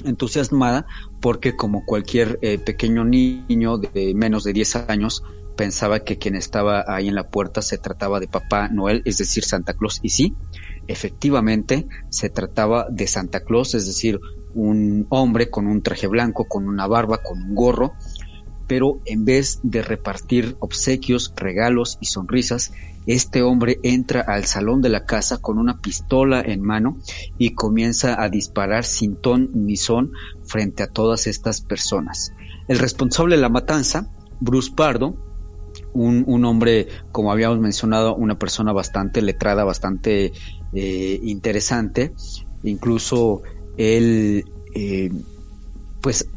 entusiasmada 0.04 0.86
porque 1.20 1.56
como 1.56 1.84
cualquier 1.84 2.38
eh, 2.42 2.58
pequeño 2.58 3.04
niño 3.04 3.78
de 3.78 4.14
menos 4.14 4.44
de 4.44 4.52
10 4.52 4.76
años 4.88 5.22
pensaba 5.56 6.00
que 6.00 6.18
quien 6.18 6.34
estaba 6.34 6.84
ahí 6.86 7.08
en 7.08 7.14
la 7.14 7.30
puerta 7.30 7.62
se 7.62 7.78
trataba 7.78 8.20
de 8.20 8.28
Papá 8.28 8.68
Noel, 8.68 9.02
es 9.04 9.18
decir, 9.18 9.44
Santa 9.44 9.72
Claus. 9.72 10.00
Y 10.02 10.10
sí, 10.10 10.34
efectivamente 10.86 11.86
se 12.10 12.28
trataba 12.30 12.86
de 12.90 13.06
Santa 13.06 13.40
Claus, 13.40 13.74
es 13.74 13.86
decir, 13.86 14.20
un 14.54 15.06
hombre 15.10 15.50
con 15.50 15.66
un 15.66 15.82
traje 15.82 16.06
blanco, 16.06 16.46
con 16.46 16.68
una 16.68 16.86
barba, 16.86 17.18
con 17.18 17.42
un 17.42 17.54
gorro, 17.54 17.94
pero 18.66 19.00
en 19.04 19.24
vez 19.24 19.60
de 19.62 19.82
repartir 19.82 20.56
obsequios, 20.60 21.32
regalos 21.36 21.98
y 22.00 22.06
sonrisas, 22.06 22.72
este 23.06 23.42
hombre 23.42 23.78
entra 23.84 24.20
al 24.20 24.46
salón 24.46 24.82
de 24.82 24.88
la 24.88 25.04
casa 25.04 25.38
con 25.38 25.58
una 25.58 25.80
pistola 25.80 26.40
en 26.40 26.60
mano 26.60 26.98
y 27.38 27.54
comienza 27.54 28.20
a 28.20 28.28
disparar 28.28 28.84
sin 28.84 29.16
ton 29.16 29.50
ni 29.54 29.76
son 29.76 30.10
frente 30.44 30.82
a 30.82 30.88
todas 30.88 31.28
estas 31.28 31.60
personas. 31.60 32.32
El 32.66 32.80
responsable 32.80 33.36
de 33.36 33.42
la 33.42 33.48
matanza, 33.48 34.10
Bruce 34.40 34.72
Pardo, 34.74 35.16
un, 35.92 36.44
hombre, 36.44 36.88
como 37.12 37.32
habíamos 37.32 37.58
mencionado, 37.58 38.14
una 38.14 38.38
persona 38.38 38.72
bastante 38.72 39.22
letrada, 39.22 39.64
bastante 39.64 40.32
eh, 40.74 41.20
interesante, 41.22 42.12
incluso 42.64 43.42
él 43.76 44.44
eh, 44.74 45.10
pues 46.06 46.28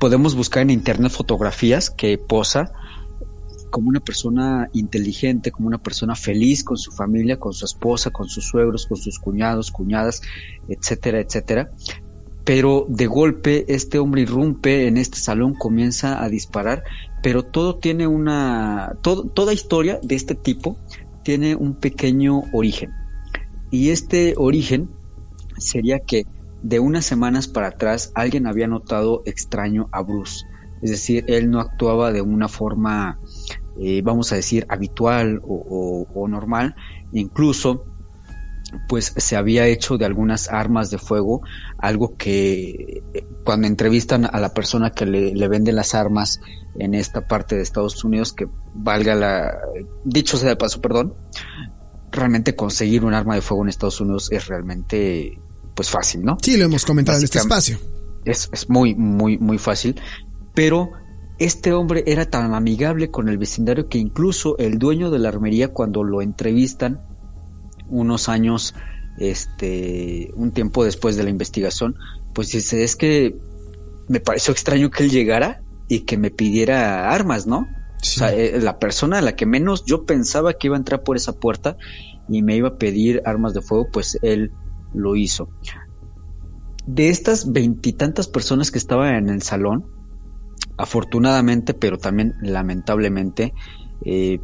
podemos 0.00 0.34
buscar 0.34 0.62
en 0.62 0.70
internet 0.70 1.12
fotografías 1.12 1.90
que 1.90 2.16
posa 2.16 2.72
como 3.68 3.90
una 3.90 4.00
persona 4.00 4.70
inteligente, 4.72 5.50
como 5.50 5.68
una 5.68 5.76
persona 5.76 6.14
feliz 6.14 6.64
con 6.64 6.78
su 6.78 6.92
familia, 6.92 7.38
con 7.38 7.52
su 7.52 7.66
esposa, 7.66 8.10
con 8.10 8.26
sus 8.26 8.46
suegros, 8.46 8.86
con 8.86 8.96
sus 8.96 9.18
cuñados, 9.18 9.70
cuñadas, 9.70 10.22
etcétera, 10.66 11.20
etcétera. 11.20 11.70
Pero 12.44 12.86
de 12.88 13.06
golpe 13.06 13.66
este 13.68 13.98
hombre 13.98 14.22
irrumpe 14.22 14.86
en 14.86 14.96
este 14.96 15.18
salón, 15.18 15.52
comienza 15.52 16.24
a 16.24 16.30
disparar, 16.30 16.84
pero 17.22 17.42
todo 17.42 17.76
tiene 17.76 18.06
una, 18.06 18.96
toda 19.02 19.52
historia 19.52 20.00
de 20.02 20.14
este 20.14 20.36
tipo 20.36 20.78
tiene 21.22 21.54
un 21.54 21.74
pequeño 21.74 22.44
origen. 22.54 22.92
Y 23.70 23.90
este 23.90 24.32
origen 24.38 24.88
sería 25.58 25.98
que 25.98 26.24
de 26.62 26.80
unas 26.80 27.04
semanas 27.04 27.48
para 27.48 27.68
atrás 27.68 28.12
alguien 28.14 28.46
había 28.46 28.66
notado 28.66 29.22
extraño 29.26 29.88
a 29.92 30.02
Bruce. 30.02 30.44
Es 30.82 30.90
decir, 30.90 31.24
él 31.28 31.50
no 31.50 31.60
actuaba 31.60 32.12
de 32.12 32.22
una 32.22 32.48
forma, 32.48 33.18
eh, 33.80 34.02
vamos 34.02 34.32
a 34.32 34.36
decir, 34.36 34.66
habitual 34.68 35.40
o, 35.44 36.26
normal. 36.28 36.76
Incluso, 37.12 37.84
pues 38.88 39.12
se 39.16 39.36
había 39.36 39.66
hecho 39.66 39.98
de 39.98 40.04
algunas 40.04 40.48
armas 40.48 40.90
de 40.90 40.98
fuego, 40.98 41.42
algo 41.78 42.16
que 42.16 43.02
eh, 43.14 43.26
cuando 43.44 43.66
entrevistan 43.66 44.28
a 44.30 44.38
la 44.40 44.52
persona 44.54 44.90
que 44.90 45.06
le, 45.06 45.34
le 45.34 45.48
vende 45.48 45.72
las 45.72 45.94
armas 45.94 46.40
en 46.78 46.94
esta 46.94 47.26
parte 47.26 47.56
de 47.56 47.62
Estados 47.62 48.04
Unidos, 48.04 48.32
que 48.32 48.48
valga 48.74 49.14
la, 49.14 49.58
dicho 50.04 50.36
sea 50.36 50.50
de 50.50 50.56
paso, 50.56 50.80
perdón, 50.80 51.14
realmente 52.12 52.54
conseguir 52.54 53.04
un 53.04 53.14
arma 53.14 53.34
de 53.34 53.42
fuego 53.42 53.64
en 53.64 53.68
Estados 53.68 54.00
Unidos 54.00 54.30
es 54.30 54.46
realmente 54.46 55.40
pues 55.78 55.90
fácil, 55.90 56.24
¿no? 56.24 56.38
Sí, 56.42 56.56
lo 56.56 56.64
hemos 56.64 56.84
comentado 56.84 57.18
en 57.18 57.24
este 57.24 57.38
espacio. 57.38 57.78
Es, 58.24 58.50
es 58.52 58.68
muy, 58.68 58.96
muy, 58.96 59.38
muy 59.38 59.58
fácil, 59.58 59.94
pero 60.52 60.90
este 61.38 61.72
hombre 61.72 62.02
era 62.08 62.28
tan 62.28 62.52
amigable 62.52 63.12
con 63.12 63.28
el 63.28 63.38
vecindario 63.38 63.88
que 63.88 63.98
incluso 63.98 64.58
el 64.58 64.80
dueño 64.80 65.12
de 65.12 65.20
la 65.20 65.28
armería 65.28 65.68
cuando 65.68 66.02
lo 66.02 66.20
entrevistan 66.20 67.00
unos 67.88 68.28
años, 68.28 68.74
este, 69.20 70.32
un 70.34 70.50
tiempo 70.50 70.84
después 70.84 71.14
de 71.14 71.22
la 71.22 71.30
investigación, 71.30 71.94
pues 72.34 72.50
dice, 72.50 72.82
es 72.82 72.96
que 72.96 73.36
me 74.08 74.18
pareció 74.18 74.50
extraño 74.50 74.90
que 74.90 75.04
él 75.04 75.10
llegara 75.10 75.62
y 75.86 76.00
que 76.00 76.16
me 76.18 76.32
pidiera 76.32 77.08
armas, 77.08 77.46
¿no? 77.46 77.68
O 78.02 78.04
sea, 78.04 78.34
eh, 78.34 78.58
la 78.60 78.80
persona 78.80 79.18
a 79.18 79.22
la 79.22 79.36
que 79.36 79.46
menos 79.46 79.84
yo 79.84 80.06
pensaba 80.06 80.54
que 80.54 80.66
iba 80.66 80.74
a 80.74 80.80
entrar 80.80 81.04
por 81.04 81.16
esa 81.16 81.34
puerta 81.34 81.76
y 82.28 82.42
me 82.42 82.56
iba 82.56 82.70
a 82.70 82.78
pedir 82.78 83.22
armas 83.24 83.54
de 83.54 83.62
fuego, 83.62 83.86
pues 83.92 84.18
él 84.22 84.50
lo 84.94 85.16
hizo. 85.16 85.48
De 86.86 87.10
estas 87.10 87.52
veintitantas 87.52 88.28
personas 88.28 88.70
que 88.70 88.78
estaban 88.78 89.14
en 89.14 89.28
el 89.28 89.42
salón, 89.42 89.84
afortunadamente, 90.78 91.74
pero 91.74 91.98
también 91.98 92.34
lamentablemente, 92.40 93.52
eh, 94.04 94.40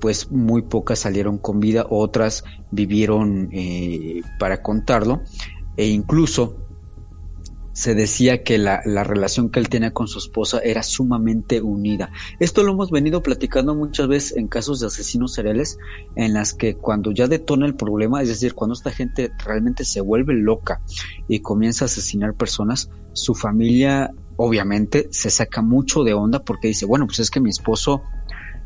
pues 0.00 0.30
muy 0.30 0.62
pocas 0.62 1.00
salieron 1.00 1.38
con 1.38 1.58
vida, 1.58 1.86
otras 1.88 2.44
vivieron 2.70 3.48
eh, 3.52 4.22
para 4.38 4.62
contarlo, 4.62 5.22
e 5.76 5.86
incluso 5.88 6.67
se 7.78 7.94
decía 7.94 8.42
que 8.42 8.58
la, 8.58 8.82
relación 9.04 9.50
que 9.50 9.60
él 9.60 9.68
tenía 9.68 9.92
con 9.92 10.08
su 10.08 10.18
esposa 10.18 10.58
era 10.64 10.82
sumamente 10.82 11.62
unida. 11.62 12.10
Esto 12.40 12.64
lo 12.64 12.72
hemos 12.72 12.90
venido 12.90 13.22
platicando 13.22 13.72
muchas 13.76 14.08
veces 14.08 14.36
en 14.36 14.48
casos 14.48 14.80
de 14.80 14.88
asesinos 14.88 15.32
seriales, 15.32 15.78
en 16.16 16.34
las 16.34 16.54
que 16.54 16.74
cuando 16.74 17.12
ya 17.12 17.28
detona 17.28 17.66
el 17.66 17.76
problema, 17.76 18.20
es 18.20 18.30
decir, 18.30 18.54
cuando 18.54 18.74
esta 18.74 18.90
gente 18.90 19.30
realmente 19.44 19.84
se 19.84 20.00
vuelve 20.00 20.34
loca 20.34 20.80
y 21.28 21.38
comienza 21.38 21.84
a 21.84 21.86
asesinar 21.86 22.34
personas, 22.34 22.90
su 23.12 23.36
familia 23.36 24.12
obviamente 24.34 25.06
se 25.12 25.30
saca 25.30 25.62
mucho 25.62 26.02
de 26.02 26.14
onda 26.14 26.40
porque 26.40 26.66
dice, 26.66 26.84
bueno, 26.84 27.06
pues 27.06 27.20
es 27.20 27.30
que 27.30 27.38
mi 27.38 27.50
esposo 27.50 28.02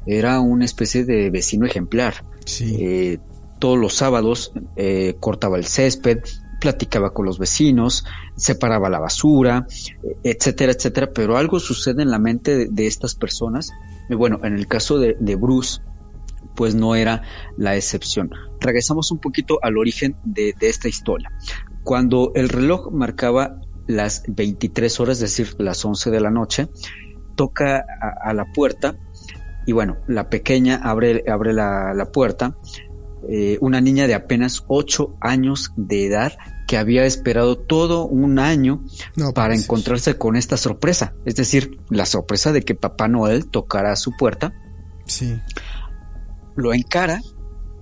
era 0.07 0.41
una 0.41 0.65
especie 0.65 1.05
de 1.05 1.29
vecino 1.29 1.67
ejemplar. 1.67 2.25
Eh, 2.63 3.19
todos 3.59 3.79
los 3.79 3.93
sábados 3.93 4.55
eh, 4.77 5.17
cortaba 5.21 5.59
el 5.59 5.67
césped, 5.67 6.21
platicaba 6.63 7.13
con 7.13 7.27
los 7.27 7.41
vecinos, 7.41 8.05
separaba 8.37 8.89
la 8.89 9.01
basura, 9.01 9.67
etcétera, 10.23 10.71
etcétera, 10.71 11.11
pero 11.13 11.37
algo 11.37 11.59
sucede 11.59 12.03
en 12.03 12.11
la 12.13 12.21
mente 12.21 12.69
de, 12.69 12.87
estas 12.87 13.17
personas. 13.17 13.73
Y 14.09 14.15
bueno, 14.15 14.39
en 14.45 14.55
el 14.55 14.69
caso 14.69 15.01
de, 15.01 15.35
Bruce, 15.35 15.81
pues 16.55 16.77
no 16.77 16.95
era 16.95 17.23
la 17.57 17.75
excepción. 17.75 18.31
Regresamos 18.61 19.11
un 19.11 19.19
poquito 19.19 19.59
al 19.61 19.77
origen 19.77 20.15
de, 20.23 20.55
esta 20.61 20.87
historia. 20.87 21.33
Cuando 21.83 22.31
el 22.37 22.49
reloj 22.49 22.93
marcaba 22.93 23.61
las 23.89 24.23
23 24.29 25.01
horas, 25.01 25.21
es 25.21 25.37
decir, 25.37 25.57
las 25.59 25.85
11 25.85 26.13
de 26.13 26.21
la 26.21 26.31
noche, 26.31 26.69
toca 27.35 27.85
a, 28.23 28.33
la 28.35 28.45
puerta 28.53 28.95
y 29.67 29.73
bueno, 29.73 29.97
la 30.07 30.29
pequeña 30.29 30.77
abre, 30.77 31.25
abre 31.29 31.53
la, 31.53 32.09
puerta, 32.13 32.57
eh, 33.29 33.59
una 33.61 33.81
niña 33.81 34.07
de 34.07 34.15
apenas 34.15 34.65
8 34.69 35.17
años 35.21 35.73
de 35.77 36.07
edad 36.07 36.33
que 36.67 36.77
había 36.77 37.05
esperado 37.05 37.59
todo 37.59 38.07
un 38.07 38.39
año 38.39 38.85
para 39.35 39.55
encontrarse 39.55 40.17
con 40.17 40.37
esta 40.37 40.57
sorpresa. 40.57 41.15
Es 41.25 41.37
decir, 41.37 41.79
la 41.91 42.07
sorpresa 42.07 42.53
de 42.53 42.63
que 42.63 42.75
Papá 42.75 43.09
Noel 43.09 43.47
tocara 43.47 43.93
a 43.93 43.97
su 43.97 44.17
puerta. 44.17 44.55
Sí. 45.07 45.39
Lo 46.57 46.73
encara 46.73 47.21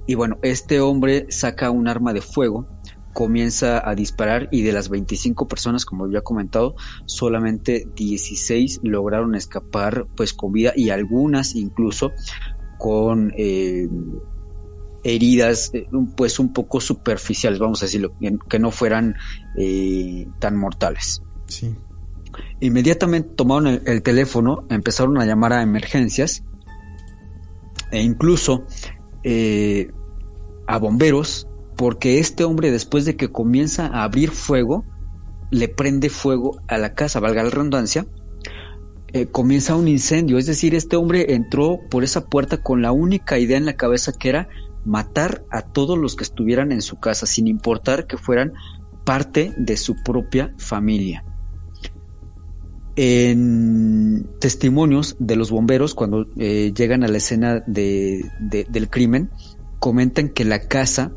y 0.06 0.14
bueno, 0.14 0.38
este 0.42 0.80
hombre 0.80 1.26
saca 1.30 1.70
un 1.70 1.86
arma 1.86 2.12
de 2.12 2.20
fuego, 2.20 2.66
comienza 3.12 3.88
a 3.88 3.94
disparar 3.94 4.48
y 4.50 4.62
de 4.62 4.72
las 4.72 4.88
25 4.88 5.46
personas, 5.46 5.84
como 5.84 6.04
había 6.04 6.22
comentado, 6.22 6.74
solamente 7.06 7.86
16 7.94 8.80
lograron 8.82 9.34
escapar 9.34 10.06
pues 10.16 10.32
con 10.32 10.52
vida 10.52 10.72
y 10.74 10.90
algunas 10.90 11.54
incluso 11.54 12.10
con 12.78 13.32
eh, 13.36 13.88
heridas 15.04 15.70
eh, 15.72 15.88
pues 16.16 16.38
un 16.38 16.52
poco 16.52 16.80
superficiales, 16.80 17.58
vamos 17.58 17.82
a 17.82 17.86
decirlo, 17.86 18.12
que 18.48 18.58
no 18.58 18.70
fueran 18.70 19.16
eh, 19.56 20.26
tan 20.38 20.56
mortales. 20.56 21.22
Sí. 21.46 21.74
Inmediatamente 22.60 23.30
tomaron 23.34 23.80
el, 23.84 24.02
teléfono, 24.02 24.64
empezaron 24.68 25.18
a 25.18 25.26
llamar 25.26 25.52
a 25.52 25.62
emergencias 25.62 26.44
e 27.90 28.02
incluso 28.02 28.64
eh, 29.24 29.90
a 30.66 30.78
bomberos, 30.78 31.48
porque 31.76 32.18
este 32.18 32.44
hombre 32.44 32.70
después 32.70 33.04
de 33.04 33.16
que 33.16 33.28
comienza 33.28 33.86
a 33.86 34.04
abrir 34.04 34.30
fuego, 34.30 34.84
le 35.50 35.68
prende 35.68 36.10
fuego 36.10 36.60
a 36.68 36.78
la 36.78 36.94
casa, 36.94 37.18
valga 37.18 37.42
la 37.42 37.50
redundancia, 37.50 38.06
comienza 39.32 39.74
un 39.74 39.88
incendio. 39.88 40.38
Es 40.38 40.46
decir, 40.46 40.76
este 40.76 40.94
hombre 40.94 41.34
entró 41.34 41.80
por 41.90 42.04
esa 42.04 42.26
puerta 42.26 42.62
con 42.62 42.80
la 42.80 42.92
única 42.92 43.40
idea 43.40 43.56
en 43.56 43.66
la 43.66 43.72
cabeza 43.72 44.12
que 44.12 44.28
era 44.28 44.48
matar 44.84 45.44
a 45.50 45.62
todos 45.62 45.98
los 45.98 46.16
que 46.16 46.24
estuvieran 46.24 46.72
en 46.72 46.82
su 46.82 46.98
casa, 46.98 47.26
sin 47.26 47.46
importar 47.48 48.06
que 48.06 48.16
fueran 48.16 48.52
parte 49.04 49.52
de 49.56 49.76
su 49.76 49.96
propia 50.04 50.54
familia. 50.58 51.24
En 52.96 54.28
testimonios 54.40 55.16
de 55.18 55.36
los 55.36 55.50
bomberos, 55.50 55.94
cuando 55.94 56.26
eh, 56.36 56.72
llegan 56.76 57.04
a 57.04 57.08
la 57.08 57.18
escena 57.18 57.62
del 57.66 58.90
crimen, 58.90 59.30
comentan 59.78 60.28
que 60.28 60.44
la 60.44 60.60
casa 60.60 61.12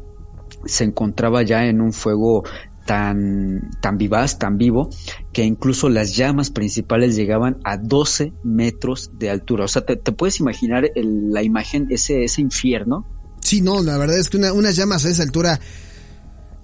se 0.66 0.86
encontraba 0.86 1.44
ya 1.44 1.66
en 1.66 1.82
un 1.82 1.92
fuego 1.92 2.44
tan, 2.86 3.72
tan 3.82 3.98
vivaz, 3.98 4.40
tan 4.40 4.58
vivo, 4.58 4.90
que 5.32 5.44
incluso 5.44 5.90
las 5.90 6.16
llamas 6.16 6.50
principales 6.52 7.16
llegaban 7.16 7.58
a 7.64 7.78
12 7.78 8.34
metros 8.44 9.12
de 9.18 9.30
altura. 9.30 9.66
O 9.66 9.68
sea, 9.68 9.86
te, 9.86 9.98
puedes 9.98 10.40
imaginar 10.40 10.90
la 10.96 11.44
imagen, 11.44 11.88
ese, 11.90 12.24
ese 12.24 12.42
infierno 12.42 13.06
Sí, 13.44 13.62
no, 13.62 13.84
la 13.84 13.98
verdad 13.98 14.18
es 14.18 14.30
que 14.30 14.38
una, 14.38 14.54
unas 14.54 14.76
llamas 14.76 15.06
a 15.06 15.10
esa 15.10 15.24
altura. 15.24 15.60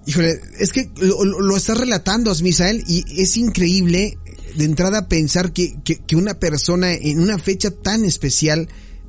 Híjole, 0.06 0.40
es 0.58 0.72
que 0.72 0.90
lo, 0.96 1.24
lo, 1.24 1.56
estás 1.56 1.78
relatando, 1.78 2.34
Misael, 2.42 2.82
y 2.88 3.04
es 3.20 3.36
increíble 3.36 4.16
de 4.56 4.64
entrada 4.64 5.08
pensar 5.08 5.52
que, 5.52 5.76
que, 5.82 6.16
una 6.16 6.34
persona 6.34 6.92
en 6.92 7.20
una 7.20 7.38
fecha 7.38 7.70
tan 7.70 8.04
especial, 8.04 8.68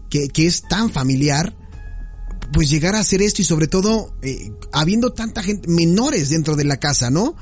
que, 0.09 0.27
que, 0.27 0.45
es 0.45 0.63
tan 0.63 0.91
familiar, 0.91 1.55
pues 2.53 2.69
llegar 2.69 2.95
a 2.95 2.99
hacer 2.99 3.21
esto 3.21 3.41
y 3.41 3.45
sobre 3.45 3.67
todo 3.67 4.13
eh, 4.21 4.51
habiendo 4.73 5.13
tanta 5.13 5.41
gente, 5.41 5.69
menores 5.69 6.29
dentro 6.29 6.55
de 6.55 6.65
la 6.65 6.77
casa, 6.77 7.09
¿no? 7.09 7.35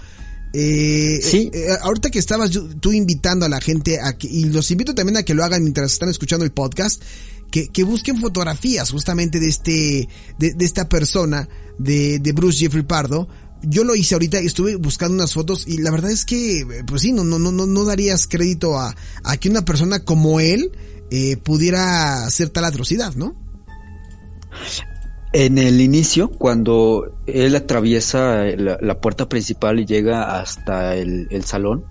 Eh, 0.54 1.20
sí. 1.22 1.50
Eh, 1.54 1.68
ahorita 1.82 2.10
que 2.10 2.20
estabas 2.20 2.52
tú 2.80 2.92
invitando 2.92 3.46
a 3.46 3.50
la 3.50 3.62
gente 3.62 4.00
a 4.02 4.18
que, 4.18 4.28
y 4.28 4.46
los 4.46 4.70
invito 4.72 4.96
también 4.96 5.18
a 5.18 5.24
que 5.24 5.34
lo 5.34 5.44
hagan 5.44 5.64
mientras 5.64 5.94
están 5.94 6.10
escuchando 6.10 6.46
el 6.46 6.52
podcast, 6.52 7.02
que, 7.50 7.84
busquen 7.84 8.20
fotografías 8.20 8.92
justamente 8.92 9.40
de 9.40 9.50
este, 9.50 10.10
de, 10.38 10.56
esta 10.60 10.88
persona, 10.88 11.50
de, 11.78 12.20
de, 12.20 12.32
Bruce 12.32 12.60
Jeffrey 12.60 12.84
Pardo. 12.84 13.28
Yo 13.62 13.84
lo 13.84 13.96
hice 13.96 14.16
ahorita, 14.16 14.40
estuve 14.40 14.76
buscando 14.76 15.16
unas 15.16 15.34
fotos 15.34 15.68
y 15.68 15.80
la 15.80 15.92
verdad 15.92 16.12
es 16.12 16.24
que, 16.24 16.66
pues 16.88 17.02
sí, 17.02 17.12
no, 17.12 17.24
no, 17.24 17.40
no, 17.40 17.52
no 17.52 17.86
darías 17.86 18.28
crédito 18.28 18.78
a, 18.78 18.96
a 19.24 19.38
que 19.38 19.50
una 19.50 19.66
persona 19.66 20.00
como 20.00 20.40
él 20.40 20.72
eh, 21.12 21.38
pudiera 21.38 22.26
hacer 22.26 22.50
tal 22.50 22.66
atrocidad, 22.66 23.16
¿no? 23.16 23.36
En 25.34 25.58
el 25.58 25.82
inicio, 25.82 26.30
cuando 26.30 27.20
él 27.28 27.56
atraviesa 27.56 28.46
la, 28.46 29.00
puerta 29.00 29.30
principal 29.30 29.80
y 29.80 29.86
llega 29.86 30.40
hasta 30.40 30.96
el, 30.96 31.44
salón, 31.46 31.86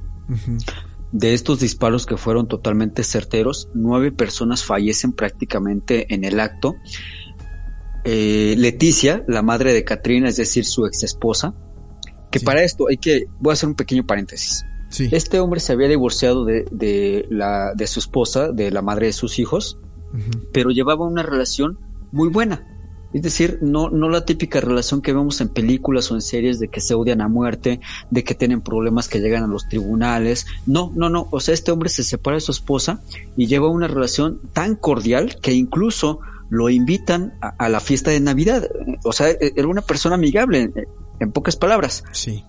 de 1.12 1.34
estos 1.34 1.60
disparos 1.60 2.06
que 2.06 2.16
fueron 2.16 2.48
totalmente 2.48 3.02
certeros, 3.02 3.68
nueve 3.74 4.12
personas 4.12 4.64
fallecen 4.64 5.12
prácticamente 5.12 6.12
en 6.14 6.24
el 6.24 6.40
acto. 6.40 6.76
Eh, 8.04 8.54
Leticia, 8.58 9.24
la 9.26 9.42
madre 9.42 9.72
de 9.72 9.84
Katrina, 9.84 10.28
es 10.28 10.36
decir, 10.36 10.64
su 10.64 10.86
ex 10.86 11.02
esposa, 11.02 11.54
que 12.30 12.40
para 12.40 12.62
esto 12.62 12.86
hay 12.88 12.98
que, 12.98 13.26
voy 13.40 13.52
a 13.52 13.54
hacer 13.54 13.68
un 13.68 13.74
pequeño 13.74 14.06
paréntesis. 14.06 14.64
Este 14.98 15.38
hombre 15.38 15.60
se 15.60 15.72
había 15.72 15.88
divorciado 15.88 16.44
de, 16.44 17.26
la, 17.30 17.72
de 17.74 17.86
su 17.86 18.00
esposa, 18.00 18.52
de 18.52 18.70
la 18.70 18.82
madre 18.82 19.06
de 19.06 19.12
sus 19.12 19.38
hijos, 19.38 19.78
pero 20.52 20.70
llevaba 20.70 21.06
una 21.06 21.22
relación 21.22 21.78
muy 22.10 22.28
buena. 22.28 22.66
Es 23.12 23.22
decir, 23.22 23.58
no, 23.62 23.88
no 23.88 24.10
la 24.10 24.24
típica 24.24 24.60
relación 24.60 25.00
que 25.00 25.14
vemos 25.14 25.40
en 25.40 25.48
películas 25.48 26.10
o 26.10 26.14
en 26.14 26.20
series 26.20 26.58
de 26.58 26.68
que 26.68 26.80
se 26.80 26.94
odian 26.94 27.22
a 27.22 27.28
muerte, 27.28 27.80
de 28.10 28.22
que 28.22 28.34
tienen 28.34 28.60
problemas 28.60 29.08
que 29.08 29.20
llegan 29.20 29.44
a 29.44 29.46
los 29.46 29.66
tribunales. 29.68 30.46
No, 30.66 30.92
no, 30.94 31.08
no. 31.08 31.26
O 31.30 31.40
sea, 31.40 31.54
este 31.54 31.72
hombre 31.72 31.88
se 31.88 32.04
separa 32.04 32.36
de 32.36 32.42
su 32.42 32.52
esposa 32.52 33.00
y 33.36 33.46
lleva 33.46 33.70
una 33.70 33.88
relación 33.88 34.40
tan 34.52 34.76
cordial 34.76 35.36
que 35.40 35.52
incluso 35.52 36.20
lo 36.50 36.68
invitan 36.68 37.34
a, 37.40 37.68
la 37.68 37.80
fiesta 37.80 38.10
de 38.10 38.20
Navidad. 38.20 38.68
O 39.04 39.12
sea, 39.12 39.30
e, 39.30 39.52
era 39.56 39.68
una 39.68 39.82
persona 39.82 40.16
amigable, 40.16 40.70
en 41.18 41.32
pocas 41.32 41.56
palabras. 41.56 42.04
Sí. 42.12 42.44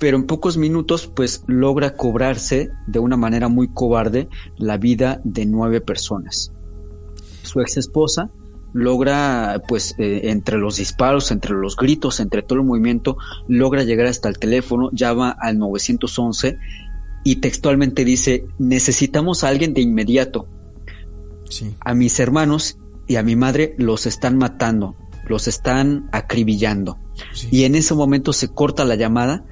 Pero 0.00 0.16
en 0.16 0.26
pocos 0.26 0.56
minutos, 0.56 1.06
pues 1.06 1.44
logra 1.46 1.94
cobrarse 1.94 2.70
de 2.86 2.98
una 2.98 3.16
manera 3.16 3.48
muy 3.48 3.68
cobarde 3.68 4.28
la 4.56 4.76
vida 4.76 5.20
de 5.24 5.46
nueve 5.46 5.80
personas. 5.80 6.52
Su 7.42 7.60
ex 7.60 7.76
esposa 7.76 8.30
logra, 8.72 9.62
pues, 9.68 9.94
eh, 9.98 10.22
entre 10.24 10.58
los 10.58 10.76
disparos, 10.76 11.30
entre 11.30 11.54
los 11.54 11.76
gritos, 11.76 12.20
entre 12.20 12.42
todo 12.42 12.58
el 12.60 12.64
movimiento, 12.64 13.16
logra 13.48 13.84
llegar 13.84 14.06
hasta 14.06 14.28
el 14.28 14.38
teléfono, 14.38 14.90
llama 14.92 15.30
al 15.30 15.58
911 15.58 16.58
y 17.24 17.36
textualmente 17.36 18.04
dice, 18.04 18.46
necesitamos 18.58 19.44
a 19.44 19.48
alguien 19.48 19.74
de 19.74 19.82
inmediato. 19.82 20.48
A 21.80 21.94
mis 21.94 22.20
hermanos 22.20 22.78
y 23.08 23.16
a 23.16 23.22
mi 23.22 23.36
madre 23.36 23.74
los 23.76 24.06
están 24.06 24.38
matando, 24.38 24.96
los 25.26 25.48
están 25.48 26.08
acribillando. 26.12 26.98
Y 27.50 27.64
en 27.64 27.74
ese 27.74 27.94
momento 27.94 28.32
se 28.32 28.48
corta 28.48 28.84
la 28.84 28.94
llamada 28.94 29.44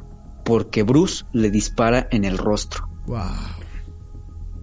porque 0.45 0.83
Bruce 0.83 1.25
le 1.33 1.51
dispara 1.51 2.09
en 2.11 2.25
el 2.25 2.39
rostro. 2.39 2.89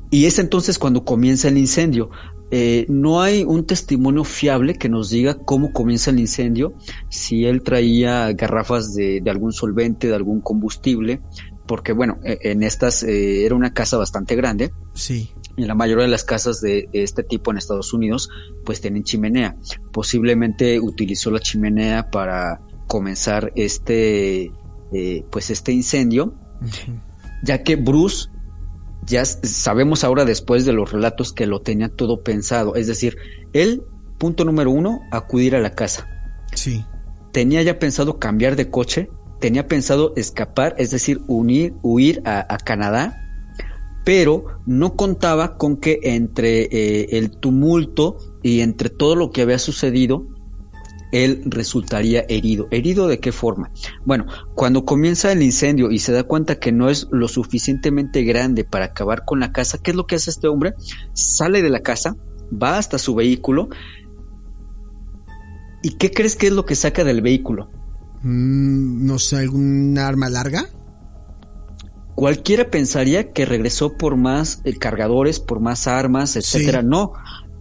Y 0.09 0.25
es 0.25 0.39
entonces 0.39 0.79
cuando 0.79 1.03
comienza 1.03 1.49
el 1.49 1.57
incendio. 1.57 2.09
Eh, 2.57 2.85
no 2.87 3.21
hay 3.21 3.43
un 3.43 3.65
testimonio 3.65 4.23
fiable 4.23 4.75
que 4.75 4.87
nos 4.87 5.09
diga 5.09 5.33
cómo 5.33 5.73
comienza 5.73 6.11
el 6.11 6.21
incendio, 6.21 6.73
si 7.09 7.43
él 7.43 7.61
traía 7.63 8.31
garrafas 8.31 8.95
de, 8.95 9.21
algún 9.27 9.51
solvente, 9.51 10.07
de 10.07 10.15
algún 10.15 10.39
combustible, 10.39 11.19
porque 11.67 11.91
bueno, 11.91 12.17
e, 12.23 12.39
en 12.43 12.63
estas 12.63 13.03
eh, 13.03 13.45
era 13.45 13.55
una 13.55 13.73
casa 13.73 13.97
bastante 13.97 14.37
grande. 14.37 14.71
Sí. 14.93 15.33
Y 15.57 15.65
la 15.65 15.75
mayoría 15.75 16.05
de 16.05 16.11
las 16.11 16.23
casas 16.23 16.61
de 16.61 16.87
este 16.93 17.23
tipo 17.23 17.51
en 17.51 17.57
Estados 17.57 17.91
Unidos 17.91 18.29
pues 18.63 18.79
tienen 18.79 19.03
chimenea. 19.03 19.57
Posiblemente 19.91 20.79
utilizó 20.79 21.31
la 21.31 21.41
chimenea 21.41 22.09
para 22.09 22.61
comenzar 22.87 23.51
este 23.57 24.53
eh, 24.93 25.25
pues 25.29 25.49
este 25.49 25.73
incendio, 25.73 26.35
ya 27.43 27.63
que 27.63 27.75
Bruce 27.75 28.29
ya 29.03 29.25
sabemos 29.25 30.03
ahora 30.03 30.25
después 30.25 30.65
de 30.65 30.73
los 30.73 30.91
relatos 30.91 31.33
que 31.33 31.45
lo 31.45 31.61
tenía 31.61 31.89
todo 31.89 32.23
pensado. 32.23 32.75
Es 32.75 32.87
decir, 32.87 33.17
él, 33.53 33.83
punto 34.17 34.45
número 34.45 34.71
uno, 34.71 35.01
acudir 35.11 35.55
a 35.55 35.59
la 35.59 35.71
casa. 35.71 36.07
Sí. 36.53 36.83
Tenía 37.31 37.61
ya 37.61 37.79
pensado 37.79 38.17
cambiar 38.17 38.55
de 38.55 38.69
coche, 38.69 39.09
tenía 39.39 39.67
pensado 39.67 40.13
escapar, 40.15 40.75
es 40.77 40.91
decir, 40.91 41.21
unir, 41.27 41.73
huir 41.83 42.21
a, 42.25 42.57
Canadá, 42.63 43.21
pero 44.05 44.45
no 44.65 44.95
contaba 44.95 45.57
con 45.57 45.77
que 45.77 45.99
entre 46.03 46.63
eh, 46.63 47.17
el 47.17 47.31
tumulto 47.31 48.17
y 48.41 48.61
entre 48.61 48.89
todo 48.89 49.15
lo 49.15 49.31
que 49.31 49.41
había 49.41 49.59
sucedido, 49.59 50.27
él 51.23 51.43
resultaría 51.45 52.25
herido. 52.27 52.67
¿Herido 52.71 53.07
de 53.07 53.19
qué 53.19 53.31
forma? 53.31 53.71
Bueno, 54.03 54.25
cuando 54.53 54.83
comienza 54.83 55.31
el 55.31 55.41
incendio 55.41 55.91
y 55.91 55.99
se 55.99 56.11
da 56.11 56.23
cuenta 56.23 56.59
que 56.59 56.71
no 56.71 56.89
es 56.89 57.07
lo 57.11 57.27
suficientemente 57.27 58.23
grande 58.23 58.65
para 58.65 58.85
acabar 58.85 59.23
con 59.23 59.39
la 59.39 59.51
casa, 59.51 59.77
¿qué 59.81 59.91
es 59.91 59.97
lo 59.97 60.07
que 60.07 60.15
hace 60.15 60.29
este 60.29 60.47
hombre? 60.47 60.73
Sale 61.13 61.61
de 61.61 61.69
la 61.69 61.79
casa, 61.79 62.15
va 62.51 62.77
hasta 62.77 62.97
su 62.97 63.15
vehículo. 63.15 63.69
¿Y 65.83 65.91
qué 65.97 66.11
crees 66.11 66.35
que 66.35 66.47
es 66.47 66.53
lo 66.53 66.65
que 66.65 66.75
saca 66.75 67.03
del 67.03 67.21
vehículo? 67.21 67.69
Mm, 68.23 69.05
no 69.05 69.19
sé, 69.19 69.37
algún 69.37 69.97
arma 69.97 70.29
larga. 70.29 70.65
Cualquiera 72.15 72.69
pensaría 72.69 73.31
que 73.31 73.45
regresó 73.45 73.97
por 73.97 74.15
más 74.17 74.61
eh, 74.63 74.77
cargadores, 74.77 75.39
por 75.39 75.59
más 75.59 75.87
armas, 75.87 76.35
etcétera. 76.35 76.81
No, 76.81 77.13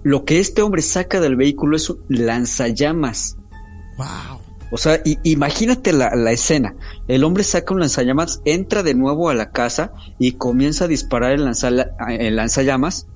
lo 0.05 0.25
que 0.25 0.39
este 0.39 0.63
hombre 0.63 0.83
saca 0.83 1.21
del 1.21 1.35
vehículo 1.35 1.77
es 1.77 1.91
un 1.91 1.99
lanzallamas. 2.09 3.37
Wow. 3.97 4.41
O 4.71 4.77
sea, 4.77 5.01
imagínate 5.23 5.93
la, 5.93 6.33
escena. 6.33 6.75
El 7.07 7.23
hombre 7.23 7.45
saca 7.45 7.73
un 7.73 7.79
lanzallamas, 7.79 8.41
entra 8.45 8.83
de 8.83 8.95
nuevo 8.95 9.29
a 9.29 9.35
la 9.35 9.53
casa 9.53 9.93
y 10.19 10.33
comienza 10.33 10.87
a 10.87 10.89
disparar 10.89 11.31
el, 11.31 12.37
lanzallamas, 12.37 13.07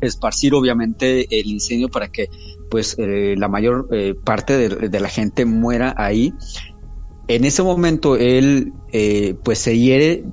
esparcir 0.00 0.54
obviamente 0.54 1.38
el 1.38 1.46
incendio 1.46 1.88
para 1.88 2.08
que 2.08 2.28
pues 2.68 2.96
eh, 2.98 3.36
la 3.38 3.46
mayor 3.46 3.88
eh, 3.92 4.14
parte 4.24 4.68
de, 4.68 5.00
la 5.00 5.08
gente 5.08 5.44
muera 5.44 5.94
ahí. 5.96 6.34
En 7.28 7.44
ese 7.44 7.62
momento 7.62 8.16
él 8.16 8.72
eh, 8.92 9.36
pues 9.44 9.60
se 9.60 9.78
hiere 9.78 10.24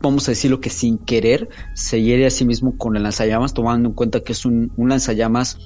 vamos 0.00 0.28
a 0.28 0.30
decirlo 0.30 0.60
que 0.60 0.70
sin 0.70 0.98
querer 0.98 1.48
se 1.74 2.00
hiere 2.00 2.26
a 2.26 2.30
sí 2.30 2.44
mismo 2.44 2.76
con 2.76 2.96
el 2.96 3.02
lanzallamas, 3.02 3.52
tomando 3.52 3.88
en 3.88 3.94
cuenta 3.96 4.20
que 4.20 4.32
es 4.32 4.44
un, 4.44 4.70
un 4.76 4.90
lanzallamas 4.90 5.58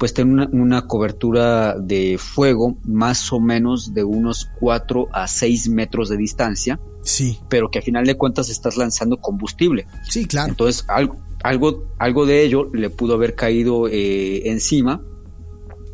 pues 0.00 0.14
tiene 0.14 0.46
una, 0.50 0.86
cobertura 0.86 1.78
de 1.78 2.16
fuego 2.18 2.78
más 2.84 3.30
o 3.34 3.38
menos 3.38 3.92
de 3.92 4.02
unos 4.02 4.48
4 4.58 5.08
a 5.12 5.28
6 5.28 5.68
metros 5.68 6.08
de 6.08 6.16
distancia. 6.16 6.80
Sí. 7.02 7.38
Pero 7.50 7.70
que 7.70 7.80
a 7.80 7.82
final 7.82 8.06
de 8.06 8.16
cuentas 8.16 8.48
estás 8.48 8.78
lanzando 8.78 9.18
combustible. 9.18 9.86
Sí, 10.08 10.24
claro. 10.24 10.48
Entonces 10.48 10.86
algo, 10.88 11.18
algo, 11.42 11.86
algo 11.98 12.24
de 12.24 12.42
ello 12.42 12.70
le 12.72 12.88
pudo 12.88 13.12
haber 13.12 13.34
caído 13.34 13.88
eh, 13.88 14.48
encima. 14.48 15.02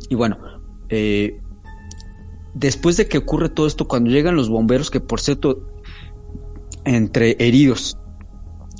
Y 0.07 0.15
bueno, 0.15 0.37
eh, 0.87 1.41
después 2.53 2.95
de 2.95 3.09
que 3.09 3.17
ocurre 3.17 3.49
todo 3.49 3.67
esto, 3.67 3.89
cuando 3.89 4.09
llegan 4.09 4.37
los 4.37 4.47
bomberos, 4.47 4.89
que 4.89 5.01
por 5.01 5.19
cierto, 5.19 5.67
entre 6.85 7.35
heridos 7.45 7.97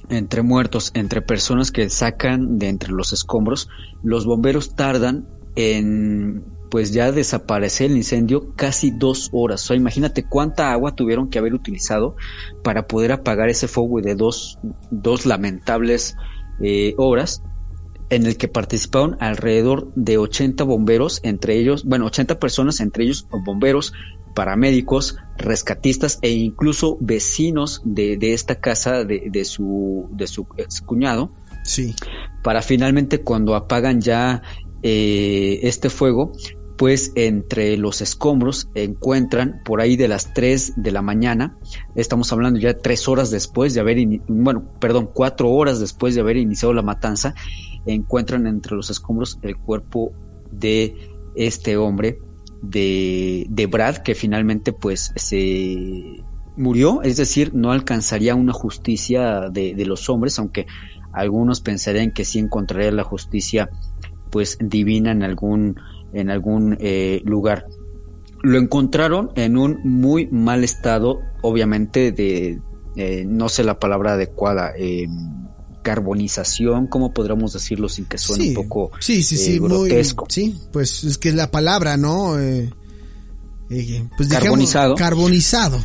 entre 0.09 0.41
muertos, 0.41 0.91
entre 0.93 1.21
personas 1.21 1.71
que 1.71 1.89
sacan 1.89 2.57
de 2.57 2.69
entre 2.69 2.91
los 2.91 3.13
escombros, 3.13 3.69
los 4.03 4.25
bomberos 4.25 4.75
tardan 4.75 5.27
en 5.55 6.43
pues 6.69 6.91
ya 6.91 7.11
desaparecer 7.11 7.91
el 7.91 7.97
incendio 7.97 8.53
casi 8.55 8.91
dos 8.91 9.29
horas. 9.31 9.63
O 9.63 9.67
sea, 9.67 9.77
imagínate 9.77 10.23
cuánta 10.23 10.71
agua 10.71 10.95
tuvieron 10.95 11.29
que 11.29 11.39
haber 11.39 11.53
utilizado 11.53 12.15
para 12.63 12.87
poder 12.87 13.11
apagar 13.11 13.49
ese 13.49 13.67
fuego 13.67 14.01
de 14.01 14.15
dos, 14.15 14.59
dos 14.91 15.25
lamentables 15.25 16.15
eh, 16.61 16.93
horas 16.97 17.41
en 18.09 18.25
el 18.25 18.37
que 18.37 18.47
participaron 18.47 19.17
alrededor 19.19 19.91
de 19.95 20.17
80 20.17 20.63
bomberos, 20.63 21.19
entre 21.23 21.57
ellos, 21.57 21.83
bueno, 21.83 22.05
80 22.05 22.39
personas, 22.39 22.79
entre 22.79 23.03
ellos 23.03 23.27
bomberos, 23.45 23.93
paramédicos, 24.37 25.17
rescatistas 25.35 26.19
e 26.21 26.29
incluso 26.29 26.99
vecinos 27.01 27.81
de, 27.83 28.19
esta 28.21 28.59
casa 28.59 29.03
de, 29.03 29.45
su, 29.45 30.07
de 30.11 30.27
su 30.27 30.45
ex 30.57 30.79
cuñado. 30.81 31.31
Sí. 31.63 31.95
Para 32.43 32.61
finalmente 32.61 33.21
cuando 33.23 33.55
apagan 33.55 33.99
ya 33.99 34.43
eh, 34.83 35.61
este 35.63 35.89
fuego, 35.89 36.33
pues 36.77 37.13
entre 37.15 37.77
los 37.77 38.01
escombros 38.01 38.69
encuentran 38.75 39.63
por 39.65 39.81
ahí 39.81 39.95
de 39.95 40.07
las 40.07 40.35
3 40.35 40.73
de 40.75 40.91
la 40.91 41.01
mañana, 41.01 41.57
estamos 41.95 42.31
hablando 42.31 42.59
ya 42.59 42.77
tres 42.77 43.07
horas 43.07 43.31
después 43.31 43.73
de 43.73 43.79
haber, 43.79 43.97
bueno, 44.27 44.71
perdón, 44.79 45.09
cuatro 45.11 45.49
horas 45.49 45.79
después 45.79 46.13
de 46.13 46.21
haber 46.21 46.37
iniciado 46.37 46.75
la 46.75 46.83
matanza, 46.83 47.33
encuentran 47.87 48.45
entre 48.45 48.75
los 48.75 48.91
escombros 48.91 49.39
el 49.41 49.57
cuerpo 49.57 50.11
de 50.51 50.93
este 51.35 51.75
hombre 51.75 52.19
de, 52.61 53.45
de 53.49 53.65
Brad, 53.67 53.97
que 53.97 54.15
finalmente 54.15 54.73
pues 54.73 55.11
se 55.15 56.23
murió, 56.55 57.01
es 57.03 57.17
decir, 57.17 57.53
no 57.53 57.71
alcanzaría 57.71 58.35
una 58.35 58.53
justicia 58.53 59.49
de, 59.49 59.75
de 59.75 59.85
los 59.85 60.09
hombres, 60.09 60.37
aunque 60.39 60.65
algunos 61.13 61.61
pensarían 61.61 62.11
que 62.11 62.25
sí 62.25 62.39
encontraría 62.39 62.91
la 62.91 63.03
justicia 63.03 63.69
pues 64.29 64.57
divina 64.59 65.11
en 65.11 65.23
algún, 65.23 65.79
en 66.13 66.29
algún 66.29 66.77
eh, 66.79 67.21
lugar. 67.25 67.65
Lo 68.43 68.59
encontraron 68.59 69.31
en 69.35 69.57
un 69.57 69.79
muy 69.83 70.27
mal 70.27 70.63
estado, 70.63 71.19
obviamente 71.41 72.11
de, 72.11 72.61
eh, 72.95 73.25
no 73.27 73.49
sé 73.49 73.63
la 73.63 73.79
palabra 73.79 74.13
adecuada, 74.13 74.73
eh, 74.77 75.07
carbonización, 75.87 76.87
¿cómo 76.87 77.13
podríamos 77.13 77.53
decirlo 77.53 77.87
sin 77.87 78.03
que 78.03 78.17
suene 78.17 78.49
un 78.49 78.53
poco 78.55 78.91
sí, 78.99 79.23
sí, 79.23 79.37
sí, 79.37 79.61
eh, 79.89 80.03
sí, 80.27 80.59
pues 80.73 81.05
es 81.05 81.17
que 81.17 81.29
es 81.29 81.35
la 81.35 81.49
palabra, 81.49 81.95
¿no? 81.95 82.37
Eh, 82.37 82.69
eh, 83.69 84.03
pues 84.17 84.27
carbonizado. 84.27 84.95
Carbonizado. 84.95 85.79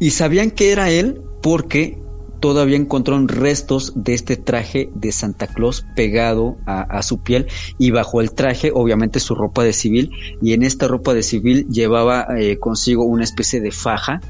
Y 0.00 0.12
sabían 0.12 0.50
que 0.50 0.72
era 0.72 0.88
él 0.88 1.20
porque 1.42 1.98
todavía 2.40 2.78
encontraron 2.78 3.28
restos 3.28 3.92
de 3.94 4.14
este 4.14 4.38
traje 4.38 4.88
de 4.94 5.12
Santa 5.12 5.48
Claus 5.48 5.84
pegado 5.94 6.56
a, 6.64 7.02
su 7.02 7.22
piel 7.22 7.46
y 7.78 7.90
bajo 7.90 8.22
el 8.22 8.32
traje 8.32 8.70
obviamente 8.72 9.20
su 9.20 9.34
ropa 9.34 9.64
de 9.64 9.74
civil 9.74 10.12
y 10.40 10.54
en 10.54 10.62
esta 10.62 10.88
ropa 10.88 11.12
de 11.12 11.22
civil 11.22 11.66
llevaba 11.68 12.26
consigo 12.58 13.04
una 13.04 13.24
especie 13.24 13.60
de 13.60 13.70
faja 13.70 14.20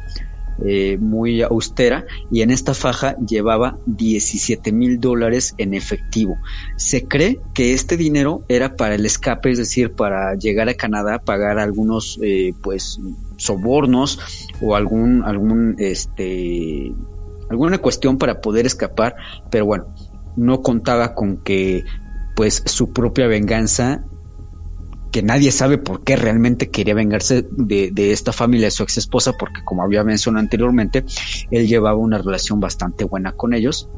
eh, 0.65 0.99
muy 0.99 1.43
austera 1.43 2.07
y 2.31 2.43
en 2.43 2.51
esta 2.51 2.75
faja 2.75 3.17
llevaba 3.19 3.79
17 3.87 4.73
mil 4.73 5.01
dólares 5.01 5.55
en 5.59 5.75
efectivo. 5.75 6.37
Se 6.77 7.07
cree 7.07 7.41
que 7.55 7.73
este 7.73 7.97
dinero 7.97 8.45
era 8.49 8.77
para 8.77 8.95
el 8.95 9.05
escape, 9.07 9.51
es 9.51 9.59
decir, 9.59 9.93
para 9.93 10.35
llegar 10.35 10.69
a 10.69 10.75
Canadá, 10.75 11.19
pagar 11.19 11.59
algunos 11.59 12.19
eh, 12.23 12.53
pues 12.63 13.01
sobornos 13.37 14.21
o 14.61 14.77
algún 14.77 15.25
algún 15.25 15.75
este 15.79 16.93
alguna 17.51 17.79
cuestión 17.79 18.19
para 18.19 18.41
poder 18.41 18.67
escapar, 18.67 19.17
pero 19.51 19.67
bueno, 19.67 19.87
no 20.37 20.63
contaba 20.63 21.15
con 21.15 21.39
que 21.39 21.85
pues 22.37 22.63
su 22.67 22.93
propia 22.93 23.27
venganza 23.27 24.05
que 25.15 25.23
nadie 25.23 25.53
sabe 25.53 25.79
por 25.79 26.03
qué 26.03 26.17
realmente 26.17 26.71
quería 26.71 26.93
vengarse 26.93 27.47
de, 27.53 27.93
esta 28.11 28.33
familia 28.33 28.67
de 28.67 28.73
su 28.73 28.83
ex 28.83 28.99
esposa, 28.99 29.33
porque 29.39 29.63
como 29.65 29.85
había 29.85 30.03
mencionado 30.03 30.43
anteriormente, 30.43 31.05
él 31.53 31.69
llevaba 31.69 31.97
una 31.97 32.19
relación 32.19 32.59
bastante 32.59 33.05
buena 33.05 33.31
con 33.31 33.55
ellos, 33.55 33.89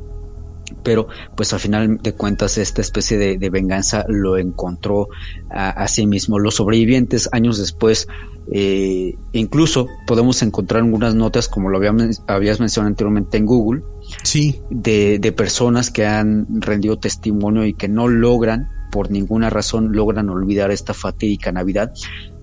pero 0.83 1.09
pues 1.35 1.55
al 1.55 1.61
final 1.61 1.96
de 2.02 2.12
cuentas 2.12 2.59
esta 2.59 2.83
especie 2.83 3.16
de, 3.16 3.48
venganza 3.48 4.05
lo 4.09 4.37
encontró 4.37 5.09
a, 5.48 5.88
sí 5.88 6.07
mismo. 6.07 6.38
Los 6.38 6.57
sobrevivientes 6.57 7.31
años 7.33 7.57
después, 7.57 8.09
eh, 8.52 9.14
incluso 9.33 9.88
podemos 10.07 10.42
encontrar 10.42 10.83
algunas 10.83 11.14
notas, 11.14 11.48
como 11.48 11.70
lo 11.70 11.79
habías 11.79 12.61
mencionado 12.61 12.88
anteriormente 12.88 13.38
en 13.38 13.46
Google, 13.46 13.83
sí. 14.22 14.61
de, 14.68 15.18
de 15.18 15.33
personas 15.33 15.90
que 15.90 16.05
han 16.05 16.61
rendido 16.61 16.98
testimonio 16.98 17.64
y 17.64 17.72
que 17.72 17.88
no 17.88 18.07
logran 18.07 18.75
por 18.90 19.11
ninguna 19.11 19.51
razón 19.51 19.92
logran 19.92 20.29
olvidar 20.31 20.70
esta 20.70 20.94
fatídica 20.94 21.53
Navidad 21.53 21.92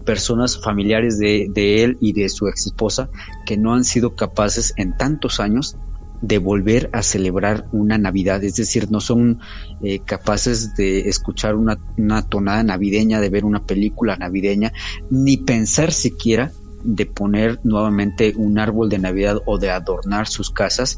personas 0.03 0.61
familiares 0.61 1.17
de, 1.17 1.83
él 1.83 1.97
y 1.99 2.13
de 2.13 2.29
su 2.29 2.47
ex 2.47 2.67
esposa 2.67 3.09
que 3.45 3.57
no 3.57 3.73
han 3.73 3.83
sido 3.83 4.15
capaces 4.15 4.73
en 4.77 4.95
tantos 4.97 5.39
años 5.39 5.77
de 6.21 6.37
volver 6.37 6.89
a 6.93 7.03
celebrar 7.03 7.65
una 7.73 7.97
Navidad, 7.97 8.41
es 8.43 8.55
decir, 8.55 8.89
no 8.89 9.01
son 9.01 9.39
eh, 9.81 9.99
capaces 9.99 10.73
de 10.75 11.09
escuchar 11.09 11.55
una, 11.55 11.77
una, 11.97 12.21
tonada 12.21 12.63
navideña, 12.63 13.19
de 13.19 13.29
ver 13.29 13.43
una 13.43 13.65
película 13.65 14.15
navideña, 14.15 14.71
ni 15.09 15.35
pensar 15.35 15.91
siquiera 15.91 16.53
de 16.85 17.05
poner 17.05 17.59
nuevamente 17.63 18.33
un 18.37 18.57
árbol 18.57 18.87
de 18.87 18.99
Navidad 18.99 19.41
o 19.45 19.57
de 19.57 19.69
adornar 19.71 20.27
sus 20.27 20.49
casas 20.49 20.97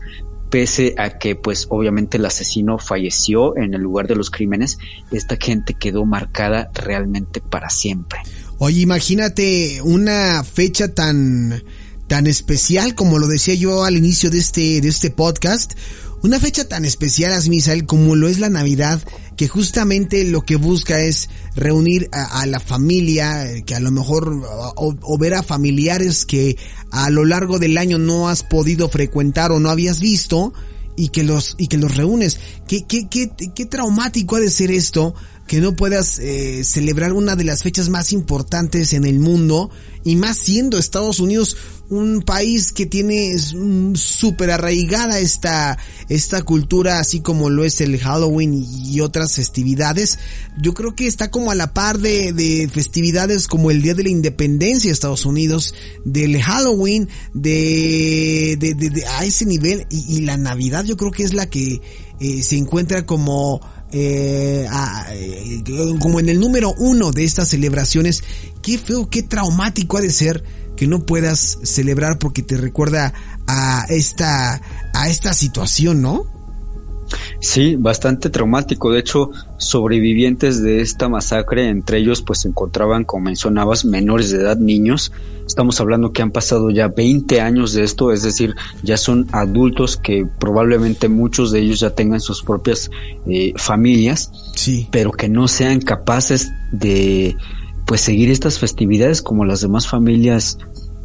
pese 0.49 0.95
a 0.97 1.17
que 1.17 1.35
pues 1.35 1.67
obviamente 1.69 2.17
el 2.17 2.25
asesino 2.25 2.77
falleció 2.77 3.57
en 3.57 3.73
el 3.73 3.81
lugar 3.81 4.07
de 4.07 4.15
los 4.15 4.29
crímenes, 4.29 4.77
esta 5.11 5.37
gente 5.39 5.73
quedó 5.73 6.05
marcada 6.05 6.69
realmente 6.73 7.41
para 7.41 7.69
siempre. 7.69 8.19
Oye, 8.57 8.81
imagínate 8.81 9.81
una 9.81 10.43
fecha 10.43 10.93
tan 10.93 11.63
tan 12.07 12.27
especial 12.27 12.93
como 12.93 13.17
lo 13.17 13.27
decía 13.27 13.55
yo 13.55 13.83
al 13.83 13.97
inicio 13.97 14.29
de 14.29 14.37
este 14.37 14.81
de 14.81 14.87
este 14.87 15.09
podcast, 15.09 15.73
una 16.21 16.39
fecha 16.39 16.67
tan 16.67 16.85
especial, 16.85 17.33
Asmisael, 17.33 17.85
como 17.85 18.15
lo 18.15 18.27
es 18.27 18.39
la 18.39 18.49
Navidad, 18.49 18.99
que 19.35 19.47
justamente 19.47 20.23
lo 20.25 20.41
que 20.41 20.55
busca 20.55 20.99
es 20.99 21.29
reunir 21.55 22.09
a, 22.11 22.45
la 22.45 22.59
familia, 22.59 23.45
que 23.65 23.75
a 23.75 23.79
lo 23.79 23.91
mejor, 23.91 24.41
o, 24.75 25.17
ver 25.17 25.33
a 25.33 25.43
familiares 25.43 26.25
que 26.25 26.57
a 26.91 27.09
lo 27.09 27.25
largo 27.25 27.59
del 27.59 27.77
año 27.77 27.97
no 27.97 28.29
has 28.29 28.43
podido 28.43 28.89
frecuentar 28.89 29.51
o 29.51 29.59
no 29.59 29.69
habías 29.69 29.99
visto, 29.99 30.53
y 30.97 31.09
que 31.09 31.23
los, 31.23 31.55
y 31.57 31.67
que 31.67 31.77
los 31.77 31.95
reúnes. 31.95 32.39
¿Qué, 32.67 32.85
qué, 32.85 33.07
qué, 33.09 33.29
qué 33.53 33.65
traumático 33.65 34.37
ha 34.37 34.39
de 34.39 34.49
ser 34.49 34.71
esto? 34.71 35.13
Que 35.47 35.61
no 35.61 35.75
puedas 35.75 36.19
eh, 36.19 36.63
celebrar 36.63 37.13
una 37.13 37.35
de 37.35 37.43
las 37.43 37.63
fechas 37.63 37.89
más 37.89 38.11
importantes 38.13 38.93
en 38.93 39.05
el 39.05 39.19
mundo 39.19 39.69
y 40.03 40.15
más 40.15 40.37
siendo 40.37 40.77
Estados 40.77 41.19
Unidos 41.19 41.57
un 41.89 42.23
país 42.23 42.71
que 42.71 42.87
tiene 42.87 43.37
súper 43.93 44.49
arraigada 44.49 45.19
esta, 45.19 45.77
esta 46.09 46.41
cultura, 46.41 46.99
así 46.99 47.19
como 47.19 47.49
lo 47.49 47.63
es 47.63 47.79
el 47.79 47.99
Halloween 47.99 48.53
y 48.55 49.01
otras 49.01 49.35
festividades. 49.35 50.17
Yo 50.59 50.73
creo 50.73 50.95
que 50.95 51.05
está 51.05 51.29
como 51.29 51.51
a 51.51 51.55
la 51.55 51.73
par 51.73 51.99
de, 51.99 52.33
de 52.33 52.67
festividades 52.69 53.47
como 53.47 53.69
el 53.69 53.83
Día 53.83 53.93
de 53.93 54.03
la 54.03 54.09
Independencia 54.09 54.89
de 54.89 54.93
Estados 54.93 55.25
Unidos, 55.25 55.75
del 56.05 56.41
Halloween, 56.41 57.07
de, 57.33 58.57
de, 58.59 58.73
de, 58.73 59.05
a 59.05 59.25
ese 59.25 59.45
nivel 59.45 59.85
y, 59.89 60.21
la 60.25 60.37
Navidad 60.37 60.85
yo 60.85 60.97
creo 60.97 61.11
que 61.11 61.23
es 61.23 61.33
la 61.33 61.49
que 61.49 61.81
eh, 62.19 62.41
se 62.41 62.57
encuentra 62.57 63.05
como 63.05 63.61
eh, 63.97 64.67
eh, 65.13 65.63
como 66.01 66.19
en 66.19 66.27
el 66.27 66.37
número 66.37 66.73
uno 66.77 67.11
de 67.11 67.23
estas 67.23 67.47
celebraciones, 67.47 68.23
qué 68.61 68.77
feo, 68.77 69.09
qué 69.09 69.23
traumático 69.23 69.97
ha 69.97 70.01
de 70.01 70.11
ser 70.11 70.43
que 70.75 70.85
no 70.85 71.05
puedas 71.05 71.59
celebrar 71.63 72.19
porque 72.19 72.41
te 72.41 72.57
recuerda 72.57 73.13
a 73.47 73.85
esta, 73.87 74.61
a 74.93 75.07
esta 75.07 75.33
situación, 75.33 76.01
¿no? 76.01 76.25
Sí, 77.39 77.77
bastante 77.77 78.29
traumático. 78.29 78.91
De 78.91 78.99
hecho, 78.99 79.29
sobrevivientes 79.57 80.61
de 80.61 80.81
esta 80.81 81.07
masacre, 81.07 81.69
entre 81.69 81.99
ellos 81.99 82.21
pues 82.21 82.41
se 82.41 82.49
encontraban, 82.49 83.05
como 83.05 83.25
mencionabas, 83.25 83.85
menores 83.85 84.31
de 84.31 84.39
edad, 84.39 84.57
niños. 84.57 85.13
Estamos 85.45 85.79
hablando 85.79 86.11
que 86.11 86.21
han 86.21 86.31
pasado 86.31 86.69
ya 86.69 86.87
20 86.87 87.41
años 87.41 87.73
de 87.73 87.83
esto, 87.83 88.11
es 88.11 88.23
decir, 88.23 88.55
ya 88.83 88.97
son 88.97 89.27
adultos 89.31 89.97
que 89.97 90.25
probablemente 90.39 91.07
muchos 91.07 91.51
de 91.51 91.59
ellos 91.59 91.79
ya 91.79 91.91
tengan 91.91 92.19
sus 92.19 92.43
propias 92.43 92.89
eh, 93.27 93.53
familias, 93.55 94.31
sí. 94.55 94.87
pero 94.91 95.11
que 95.11 95.29
no 95.29 95.47
sean 95.47 95.81
capaces 95.81 96.51
de 96.71 97.35
pues 97.85 98.01
seguir 98.01 98.31
estas 98.31 98.57
festividades 98.57 99.21
como 99.21 99.45
las 99.45 99.61
demás 99.61 99.87
familias 99.87 100.57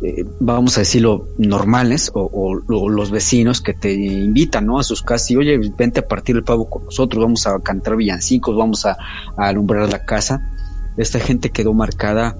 eh, 0.02 0.24
vamos 0.38 0.78
a 0.78 0.80
decirlo, 0.80 1.28
normales 1.36 2.10
o, 2.14 2.54
los 2.66 3.10
vecinos 3.10 3.60
que 3.60 3.74
te 3.74 3.92
invitan, 3.92 4.64
¿no? 4.64 4.78
A 4.78 4.82
sus 4.82 5.02
casas 5.02 5.30
y, 5.30 5.36
oye, 5.36 5.58
vente 5.76 6.00
a 6.00 6.08
partir 6.08 6.36
el 6.36 6.42
pavo 6.42 6.70
con 6.70 6.84
nosotros, 6.84 7.22
vamos 7.22 7.46
a 7.46 7.58
cantar 7.60 7.96
villancicos, 7.96 8.56
vamos 8.56 8.86
a, 8.86 8.96
alumbrar 9.36 9.90
la 9.90 10.04
casa. 10.04 10.50
Esta 10.96 11.20
gente 11.20 11.50
quedó 11.50 11.74
marcada 11.74 12.38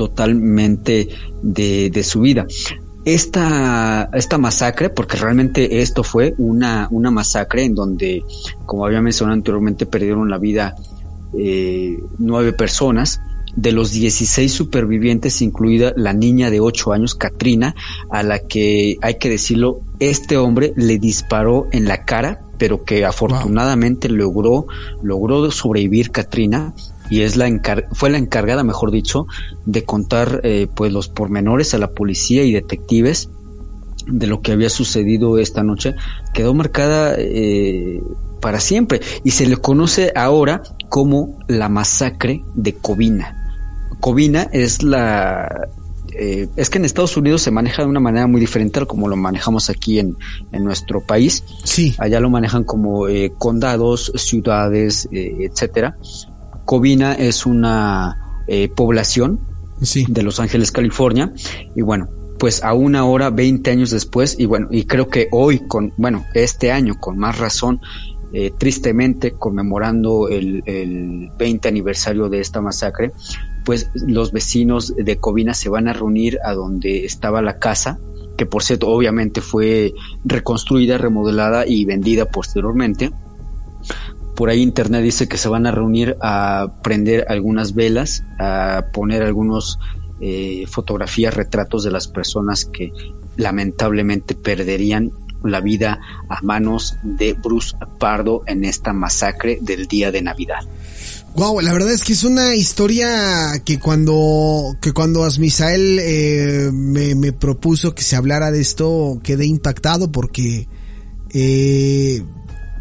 totalmente 0.00 1.10
de, 1.42 2.02
su 2.02 2.22
vida. 2.22 2.46
Esta, 3.04 4.08
esta 4.14 4.38
masacre, 4.38 4.88
porque 4.88 5.18
realmente 5.18 5.82
esto 5.82 6.02
fue 6.02 6.32
una, 6.38 6.88
una 6.90 7.10
masacre 7.10 7.64
en 7.64 7.74
donde, 7.74 8.24
como 8.64 8.86
había 8.86 9.02
mencionado 9.02 9.34
anteriormente, 9.34 9.84
perdieron 9.84 10.30
la 10.30 10.38
vida 10.38 10.74
eh, 11.36 12.02
nueve 12.18 12.54
personas, 12.54 13.20
de 13.56 13.72
los 13.72 13.90
16 13.90 14.50
supervivientes, 14.50 15.42
incluida 15.42 15.92
la 15.96 16.14
niña 16.14 16.50
de 16.50 16.60
8 16.60 16.92
años, 16.94 17.14
Katrina, 17.14 17.74
a 18.08 18.22
la 18.22 18.38
que 18.38 18.96
hay 19.02 19.18
que 19.18 19.28
decirlo, 19.28 19.80
este 19.98 20.38
hombre 20.38 20.72
le 20.76 20.98
disparó 20.98 21.66
en 21.72 21.84
la 21.86 22.04
cara, 22.04 22.40
pero 22.56 22.84
que 22.84 23.04
afortunadamente 23.04 24.08
logró, 24.08 24.66
logró 25.02 25.50
sobrevivir 25.50 26.10
Katrina 26.10 26.72
y 27.10 27.22
es 27.22 27.36
la 27.36 27.50
fue 27.92 28.10
la 28.10 28.18
encargada, 28.18 28.64
mejor 28.64 28.90
dicho, 28.90 29.26
de 29.66 29.84
contar 29.84 30.40
eh, 30.44 30.68
pues 30.74 30.92
los 30.92 31.08
pormenores 31.08 31.74
a 31.74 31.78
la 31.78 31.90
policía 31.90 32.44
y 32.44 32.52
detectives 32.52 33.28
de 34.06 34.26
lo 34.26 34.40
que 34.40 34.52
había 34.52 34.70
sucedido 34.70 35.38
esta 35.38 35.62
noche. 35.62 35.94
Quedó 36.32 36.54
marcada 36.54 37.14
eh, 37.18 38.00
para 38.40 38.60
siempre 38.60 39.00
y 39.24 39.32
se 39.32 39.46
le 39.46 39.56
conoce 39.56 40.12
ahora 40.14 40.62
como 40.88 41.38
la 41.48 41.68
masacre 41.68 42.42
de 42.54 42.74
Covina. 42.74 43.36
Covina 44.00 44.48
es 44.52 44.82
la... 44.82 45.68
Eh, 46.12 46.48
es 46.56 46.68
que 46.68 46.78
en 46.78 46.84
Estados 46.84 47.16
Unidos 47.16 47.40
se 47.42 47.52
maneja 47.52 47.82
de 47.82 47.88
una 47.88 48.00
manera 48.00 48.26
muy 48.26 48.40
diferente 48.40 48.80
a 48.80 48.84
como 48.84 49.08
lo 49.08 49.16
manejamos 49.16 49.70
aquí 49.70 50.00
en, 50.00 50.16
nuestro 50.52 51.00
país. 51.00 51.44
Sí. 51.62 51.94
Allá 51.98 52.18
lo 52.18 52.28
manejan 52.28 52.64
como 52.64 53.06
eh, 53.06 53.32
condados, 53.38 54.12
ciudades, 54.16 55.08
eh, 55.12 55.36
etcétera. 55.40 55.96
Covina 56.70 57.14
es 57.14 57.46
una 57.46 58.44
población 58.76 59.40
de 60.06 60.22
Los 60.22 60.38
Ángeles, 60.38 60.70
California. 60.70 61.32
Y 61.74 61.82
bueno, 61.82 62.08
pues 62.38 62.62
a 62.62 62.74
una 62.74 63.04
hora, 63.04 63.30
20 63.30 63.68
años 63.72 63.90
después, 63.90 64.36
y 64.38 64.46
bueno, 64.46 64.68
y 64.70 64.84
creo 64.84 65.08
que 65.08 65.26
hoy, 65.32 65.66
con, 65.66 65.92
bueno, 65.96 66.24
este 66.32 66.70
año, 66.70 66.94
con 67.00 67.18
más 67.18 67.40
razón, 67.40 67.80
tristemente 68.56 69.32
conmemorando 69.32 70.28
el, 70.28 70.62
el 70.64 71.32
20 71.36 71.66
aniversario 71.66 72.28
de 72.28 72.38
esta 72.38 72.60
masacre, 72.60 73.10
pues 73.64 73.90
los 73.94 74.30
vecinos 74.30 74.94
de 74.96 75.16
Covina 75.16 75.54
se 75.54 75.70
van 75.70 75.88
a 75.88 75.92
reunir 75.92 76.38
a 76.44 76.54
donde 76.54 77.04
estaba 77.04 77.42
la 77.42 77.58
casa, 77.58 77.98
que 78.36 78.46
por 78.46 78.62
cierto 78.62 78.86
obviamente 78.90 79.40
fue 79.40 79.92
reconstruida, 80.24 80.98
remodelada 80.98 81.66
y 81.66 81.84
vendida 81.84 82.26
posteriormente. 82.26 83.10
Por 84.40 84.48
ahí 84.48 84.62
internet 84.62 85.02
dice 85.02 85.28
que 85.28 85.36
se 85.36 85.50
van 85.50 85.66
a 85.66 85.70
reunir 85.70 86.16
a 86.22 86.68
prender 86.82 87.26
algunas 87.28 87.74
velas, 87.74 88.24
a 88.38 88.86
poner 88.90 89.22
algunos 89.22 89.78
eh, 90.18 90.64
fotografías, 90.66 91.34
retratos 91.34 91.84
de 91.84 91.90
las 91.90 92.08
personas 92.08 92.64
que 92.64 92.90
lamentablemente 93.36 94.34
perderían 94.34 95.12
la 95.44 95.60
vida 95.60 96.00
a 96.30 96.40
manos 96.40 96.96
de 97.02 97.34
Bruce 97.34 97.76
Pardo 97.98 98.42
en 98.46 98.64
esta 98.64 98.94
masacre 98.94 99.58
del 99.60 99.86
día 99.86 100.10
de 100.10 100.22
Navidad. 100.22 100.60
Wow, 101.34 101.60
la 101.60 101.74
verdad 101.74 101.92
es 101.92 102.02
que 102.02 102.14
es 102.14 102.24
una 102.24 102.54
historia 102.54 103.60
que 103.62 103.78
cuando 103.78 104.74
que 104.80 104.92
cuando 104.92 105.24
Asmisael 105.24 105.98
eh, 105.98 106.70
me, 106.72 107.14
me, 107.14 107.34
propuso 107.34 107.94
que 107.94 108.02
se 108.02 108.16
hablara 108.16 108.50
de 108.50 108.62
esto 108.62 109.20
quedé 109.22 109.44
impactado 109.44 110.10
porque 110.10 110.66
eh, 111.32 112.22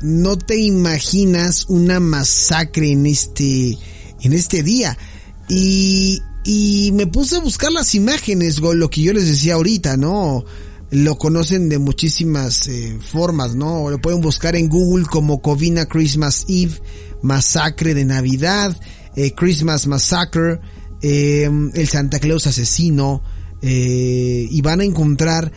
no 0.02 0.38
te 0.38 0.58
imaginas 0.58 1.66
una 1.68 2.00
masacre 2.00 2.92
en 2.92 3.06
este 3.06 3.78
en 4.22 4.34
este 4.34 4.64
día 4.64 4.98
y 5.48 6.22
y 6.44 6.92
me 6.94 7.06
puse 7.06 7.36
a 7.36 7.42
buscar 7.42 7.72
las 7.72 7.94
imágenes, 7.96 8.60
lo 8.60 8.90
que 8.90 9.02
yo 9.02 9.14
les 9.14 9.28
decía 9.28 9.56
ahorita, 9.56 9.98
¿no? 9.98 10.46
Lo 10.90 11.18
conocen 11.18 11.70
de 11.70 11.78
muchísimas 11.78 12.68
eh, 12.68 12.98
formas, 13.00 13.56
¿no? 13.56 13.90
Lo 13.90 14.00
pueden 14.00 14.22
buscar 14.22 14.56
en 14.56 14.70
Google 14.70 15.06
como 15.06 15.42
Covina 15.42 15.86
Christmas 15.86 16.46
Eve 16.48 16.82
Masacre 17.22 17.94
de 17.94 18.06
Navidad, 18.06 18.76
eh, 19.16 19.34
Christmas 19.36 19.86
Massacre, 19.88 20.60
eh, 21.02 21.50
el 21.74 21.88
Santa 21.88 22.20
Claus 22.20 22.48
asesino, 22.48 23.22
eh, 23.62 24.48
y 24.50 24.62
van 24.62 24.82
a 24.82 24.86
encontrar 24.86 25.52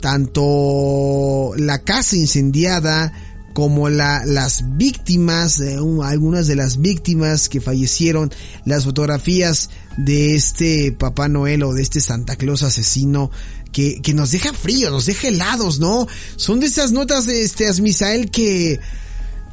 tanto 0.00 1.52
la 1.56 1.82
casa 1.82 2.16
incendiada 2.16 3.12
como 3.56 3.88
la, 3.88 4.22
las 4.26 4.76
víctimas, 4.76 5.62
algunas 6.02 6.46
de 6.46 6.56
las 6.56 6.78
víctimas 6.78 7.48
que 7.48 7.62
fallecieron, 7.62 8.30
las 8.66 8.84
fotografías 8.84 9.70
de 9.96 10.34
este 10.34 10.92
Papá 10.92 11.30
Noel 11.30 11.62
o 11.62 11.72
de 11.72 11.80
este 11.80 12.02
Santa 12.02 12.36
Claus 12.36 12.62
asesino 12.62 13.30
que, 13.72 14.02
que 14.02 14.12
nos 14.12 14.32
deja 14.32 14.52
frío, 14.52 14.90
nos 14.90 15.06
deja 15.06 15.28
helados, 15.28 15.78
¿no? 15.80 16.06
Son 16.36 16.60
de 16.60 16.66
esas 16.66 16.92
notas 16.92 17.24
de 17.24 17.44
este 17.44 17.66
Asmisael 17.66 18.30
que 18.30 18.78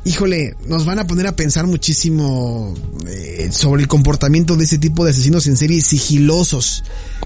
híjole, 0.03 0.57
nos 0.67 0.83
van 0.83 0.99
a 0.99 1.07
poner 1.07 1.27
a 1.27 1.37
pensar 1.37 1.65
muchísimo 1.65 2.73
eh, 3.07 3.51
sobre 3.53 3.83
el 3.83 3.87
comportamiento 3.87 4.57
de 4.57 4.65
ese 4.65 4.79
tipo 4.79 5.05
de 5.05 5.11
asesinos 5.11 5.47
en 5.47 5.55
serie 5.55 5.81
sigilosos, 5.81 6.83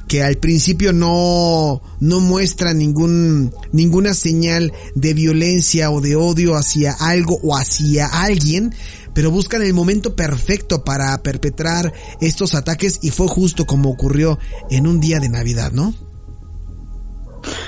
que 0.07 0.23
al 0.23 0.37
principio 0.37 0.93
no, 0.93 1.81
no 1.99 2.19
muestran 2.19 2.77
ningún, 2.77 3.53
ninguna 3.71 4.13
señal 4.13 4.73
de 4.95 5.13
violencia 5.13 5.91
o 5.91 6.01
de 6.01 6.15
odio 6.15 6.55
hacia 6.55 6.93
algo 6.93 7.39
o 7.43 7.55
hacia 7.55 8.07
alguien, 8.07 8.73
pero 9.13 9.31
buscan 9.31 9.61
el 9.63 9.73
momento 9.73 10.15
perfecto 10.15 10.83
para 10.83 11.17
perpetrar 11.23 11.93
estos 12.21 12.55
ataques 12.55 12.99
y 13.01 13.09
fue 13.09 13.27
justo 13.27 13.65
como 13.65 13.89
ocurrió 13.89 14.39
en 14.69 14.87
un 14.87 14.99
día 14.99 15.19
de 15.19 15.29
Navidad, 15.29 15.71
¿no? 15.71 15.93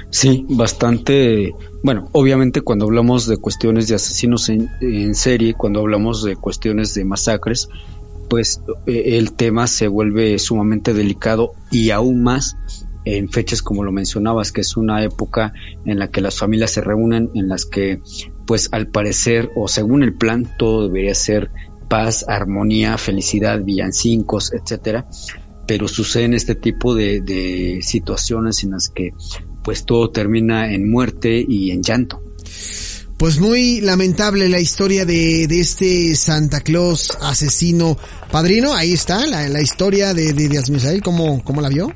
Sí, 0.10 0.46
bastante. 0.50 1.54
Bueno, 1.84 2.10
obviamente 2.12 2.62
cuando 2.62 2.86
hablamos 2.86 3.28
de 3.28 3.38
cuestiones 3.38 3.88
de 3.88 3.96
asesinos 3.96 4.50
en, 4.50 5.16
serie, 5.16 5.54
cuando 5.54 5.80
hablamos 5.80 6.24
de 6.24 6.36
cuestiones 6.36 6.94
de 6.94 7.06
masacres, 7.06 7.70
pues 8.30 8.62
eh, 8.86 9.18
el 9.18 9.34
tema 9.34 9.68
se 9.68 9.88
vuelve 9.88 10.38
sumamente 10.40 10.94
delicado 10.94 11.54
y 11.72 11.90
aún 11.90 12.24
más 12.24 12.56
en 13.06 13.30
fechas 13.30 13.62
como 13.62 13.84
lo 13.84 13.92
mencionabas, 13.92 14.52
que 14.52 14.62
es 14.62 14.78
una 14.78 15.04
época 15.04 15.54
en 15.86 16.00
la 16.00 16.10
que 16.10 16.22
las 16.22 16.38
familias 16.38 16.72
se 16.72 16.82
reúnen, 16.82 17.32
en 17.34 17.48
las 17.48 17.66
que 17.66 18.02
pues 18.46 18.70
al 18.72 18.88
parecer 18.88 19.52
o 19.56 19.68
según 19.68 20.04
el 20.04 20.14
plan 20.14 20.48
todo 20.58 20.88
debería 20.88 21.16
ser 21.16 21.52
paz, 21.88 22.26
armonía, 22.28 22.98
felicidad, 22.98 23.64
villancicos, 23.64 24.54
etcétera, 24.54 25.08
pero 25.68 25.88
suceden 25.88 26.34
este 26.34 26.56
tipo 26.56 26.96
de, 26.96 27.22
de 27.22 27.80
situaciones 27.82 28.64
en 28.64 28.72
las 28.72 28.90
que 28.90 29.14
pues 29.64 29.86
todo 29.86 30.10
termina 30.12 30.74
en 30.74 30.90
muerte 30.90 31.44
y 31.48 31.72
en 31.72 31.82
llanto. 31.82 32.22
Pues 33.20 33.38
muy 33.42 33.82
lamentable 33.82 34.48
la 34.48 34.62
historia 34.62 35.04
de, 35.04 35.46
de 35.46 35.60
este 35.60 36.16
Santa 36.16 36.62
Claus 36.62 37.12
asesino 37.20 37.98
padrino. 38.32 38.74
Ahí 38.74 38.94
está 38.94 39.28
la, 39.28 39.50
la 39.50 39.62
historia 39.62 40.14
de, 40.14 40.32
de, 40.32 40.48
de 40.48 40.58
Asmisael. 40.58 41.04
¿Cómo, 41.04 41.44
¿Cómo 41.44 41.60
la 41.60 41.68
vio? 41.68 41.92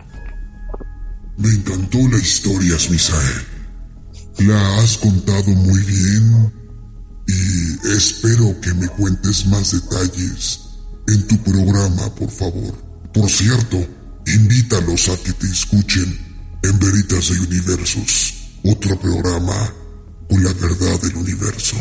Me 1.38 1.48
encantó 1.48 2.00
la 2.10 2.18
historia, 2.18 2.76
Asmisael. 2.76 3.42
La 4.40 4.80
has 4.80 4.98
contado 4.98 5.46
muy 5.46 5.80
bien 5.84 6.52
y 7.26 7.88
espero 7.96 8.60
que 8.60 8.74
me 8.74 8.90
cuentes 8.90 9.46
más 9.46 9.72
detalles 9.72 10.60
en 11.08 11.26
tu 11.26 11.42
programa, 11.42 12.14
por 12.16 12.32
favor. 12.32 12.74
Por 13.14 13.30
cierto, 13.30 13.78
invítalos 14.28 15.08
a 15.08 15.16
que 15.24 15.32
te 15.32 15.48
escuchen 15.48 16.20
en 16.64 16.80
Veritas 16.80 17.30
de 17.30 17.40
Universos, 17.40 18.34
otro 18.66 19.00
programa 19.00 19.74
con 20.30 20.44
la 20.44 20.54
verdad 20.54 21.02
del 21.02 21.16
universo. 21.16 21.78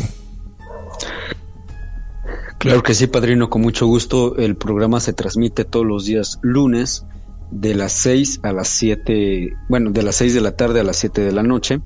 Claro 2.59 2.81
que 2.81 2.93
sí, 2.93 3.07
padrino, 3.07 3.49
con 3.49 3.61
mucho 3.61 3.87
gusto. 3.87 4.37
El 4.37 4.55
programa 4.55 5.01
se 5.01 5.11
transmite 5.13 5.65
todos 5.65 5.85
los 5.85 6.05
días 6.05 6.39
lunes 6.41 7.05
de 7.51 7.75
las 7.75 7.91
6 7.93 8.39
a 8.43 8.53
las 8.53 8.69
7, 8.69 9.53
bueno, 9.69 9.91
de 9.91 10.01
las 10.01 10.15
6 10.15 10.33
de 10.33 10.41
la 10.41 10.55
tarde 10.55 10.79
a 10.79 10.83
las 10.83 10.97
7 10.97 11.21
de 11.21 11.31
la 11.31 11.43
noche 11.43 11.81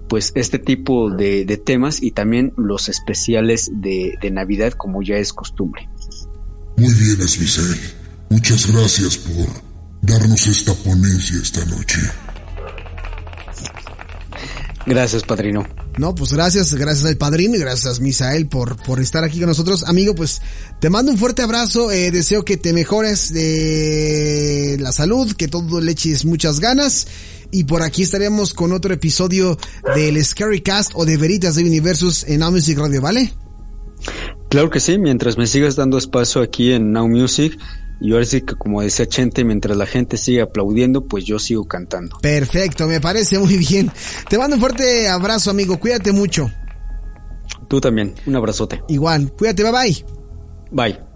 pues 0.09 0.33
este 0.35 0.59
tipo 0.59 1.11
de, 1.11 1.44
temas 1.64 2.03
y 2.03 2.12
también 2.12 2.53
los 2.57 2.88
especiales 2.88 3.71
de, 3.73 4.16
Navidad 4.33 4.73
como 4.73 5.03
ya 5.03 5.16
es 5.16 5.33
costumbre. 5.33 5.88
Muy 6.77 6.94
bien, 6.94 7.21
Esmicel. 7.21 7.77
Muchas 8.31 8.71
gracias 8.71 9.16
por 9.16 9.47
darnos 10.03 10.47
esta 10.47 10.75
ponencia 10.75 11.40
esta 11.42 11.64
noche. 11.66 12.01
Gracias, 14.87 15.23
padrino. 15.23 15.66
No, 15.99 16.14
pues 16.14 16.33
gracias, 16.33 16.75
gracias 16.75 17.07
al 17.07 17.16
padrino 17.16 17.57
y 17.57 17.59
gracias 17.59 17.99
Misael 18.01 18.47
por, 18.47 18.77
por 18.77 19.01
estar 19.01 19.25
aquí 19.25 19.40
con 19.40 19.49
nosotros. 19.49 19.83
Amigo, 19.85 20.14
pues 20.14 20.40
te 20.81 20.90
mando 20.90 21.11
un 21.11 21.18
fuerte 21.18 21.42
abrazo, 21.42 21.90
eh, 21.90 22.11
deseo 22.12 22.44
que 22.44 22.57
te 22.57 22.73
mejores 22.73 23.33
de 23.33 24.77
la 24.81 24.92
salud, 24.92 25.33
que 25.35 25.49
todo 25.49 25.81
le 25.81 25.92
eches 25.92 26.25
muchas 26.25 26.61
ganas. 26.61 27.09
Y 27.51 27.65
por 27.65 27.83
aquí 27.83 28.03
estaremos 28.03 28.53
con 28.55 28.73
otro 28.73 28.93
episodio 28.93 29.59
del 29.95 30.23
Scary 30.25 30.61
Cast 30.61 30.93
o 30.95 31.05
de 31.05 31.17
Veritas 31.17 31.55
de 31.55 31.65
Universus 31.65 32.25
en 32.25 32.41
Now 32.41 32.51
Music 32.51 32.79
Radio, 32.79 33.01
¿vale? 33.01 33.33
Claro 34.51 34.71
que 34.71 34.81
sí, 34.81 34.99
mientras 34.99 35.37
me 35.39 35.47
sigas 35.47 35.77
dando 35.77 35.99
espacio 35.99 36.41
aquí 36.41 36.73
en 36.73 36.93
Now 36.93 37.09
Music, 37.09 37.59
y 38.01 38.13
ahora 38.13 38.25
sí 38.25 38.43
que 38.43 38.55
como 38.55 38.81
decía 38.83 39.07
Chente, 39.07 39.45
mientras 39.45 39.77
la 39.77 39.87
gente 39.87 40.17
sigue 40.17 40.41
aplaudiendo, 40.41 41.07
pues 41.07 41.25
yo 41.25 41.39
sigo 41.39 41.65
cantando. 41.65 42.19
Perfecto, 42.21 42.87
me 42.87 43.01
parece 43.01 43.39
muy 43.39 43.57
bien. 43.57 43.91
Te 44.29 44.39
mando 44.39 44.57
un 44.57 44.61
fuerte 44.61 45.09
abrazo, 45.09 45.51
amigo. 45.51 45.79
Cuídate 45.81 46.13
mucho. 46.13 46.51
Tú 47.69 47.81
también. 47.81 48.15
Un 48.27 48.37
abrazote. 48.37 48.83
Igual. 48.89 49.33
Cuídate. 49.33 49.63
Bye 49.63 49.73
bye. 49.73 50.05
Bye. 50.71 51.08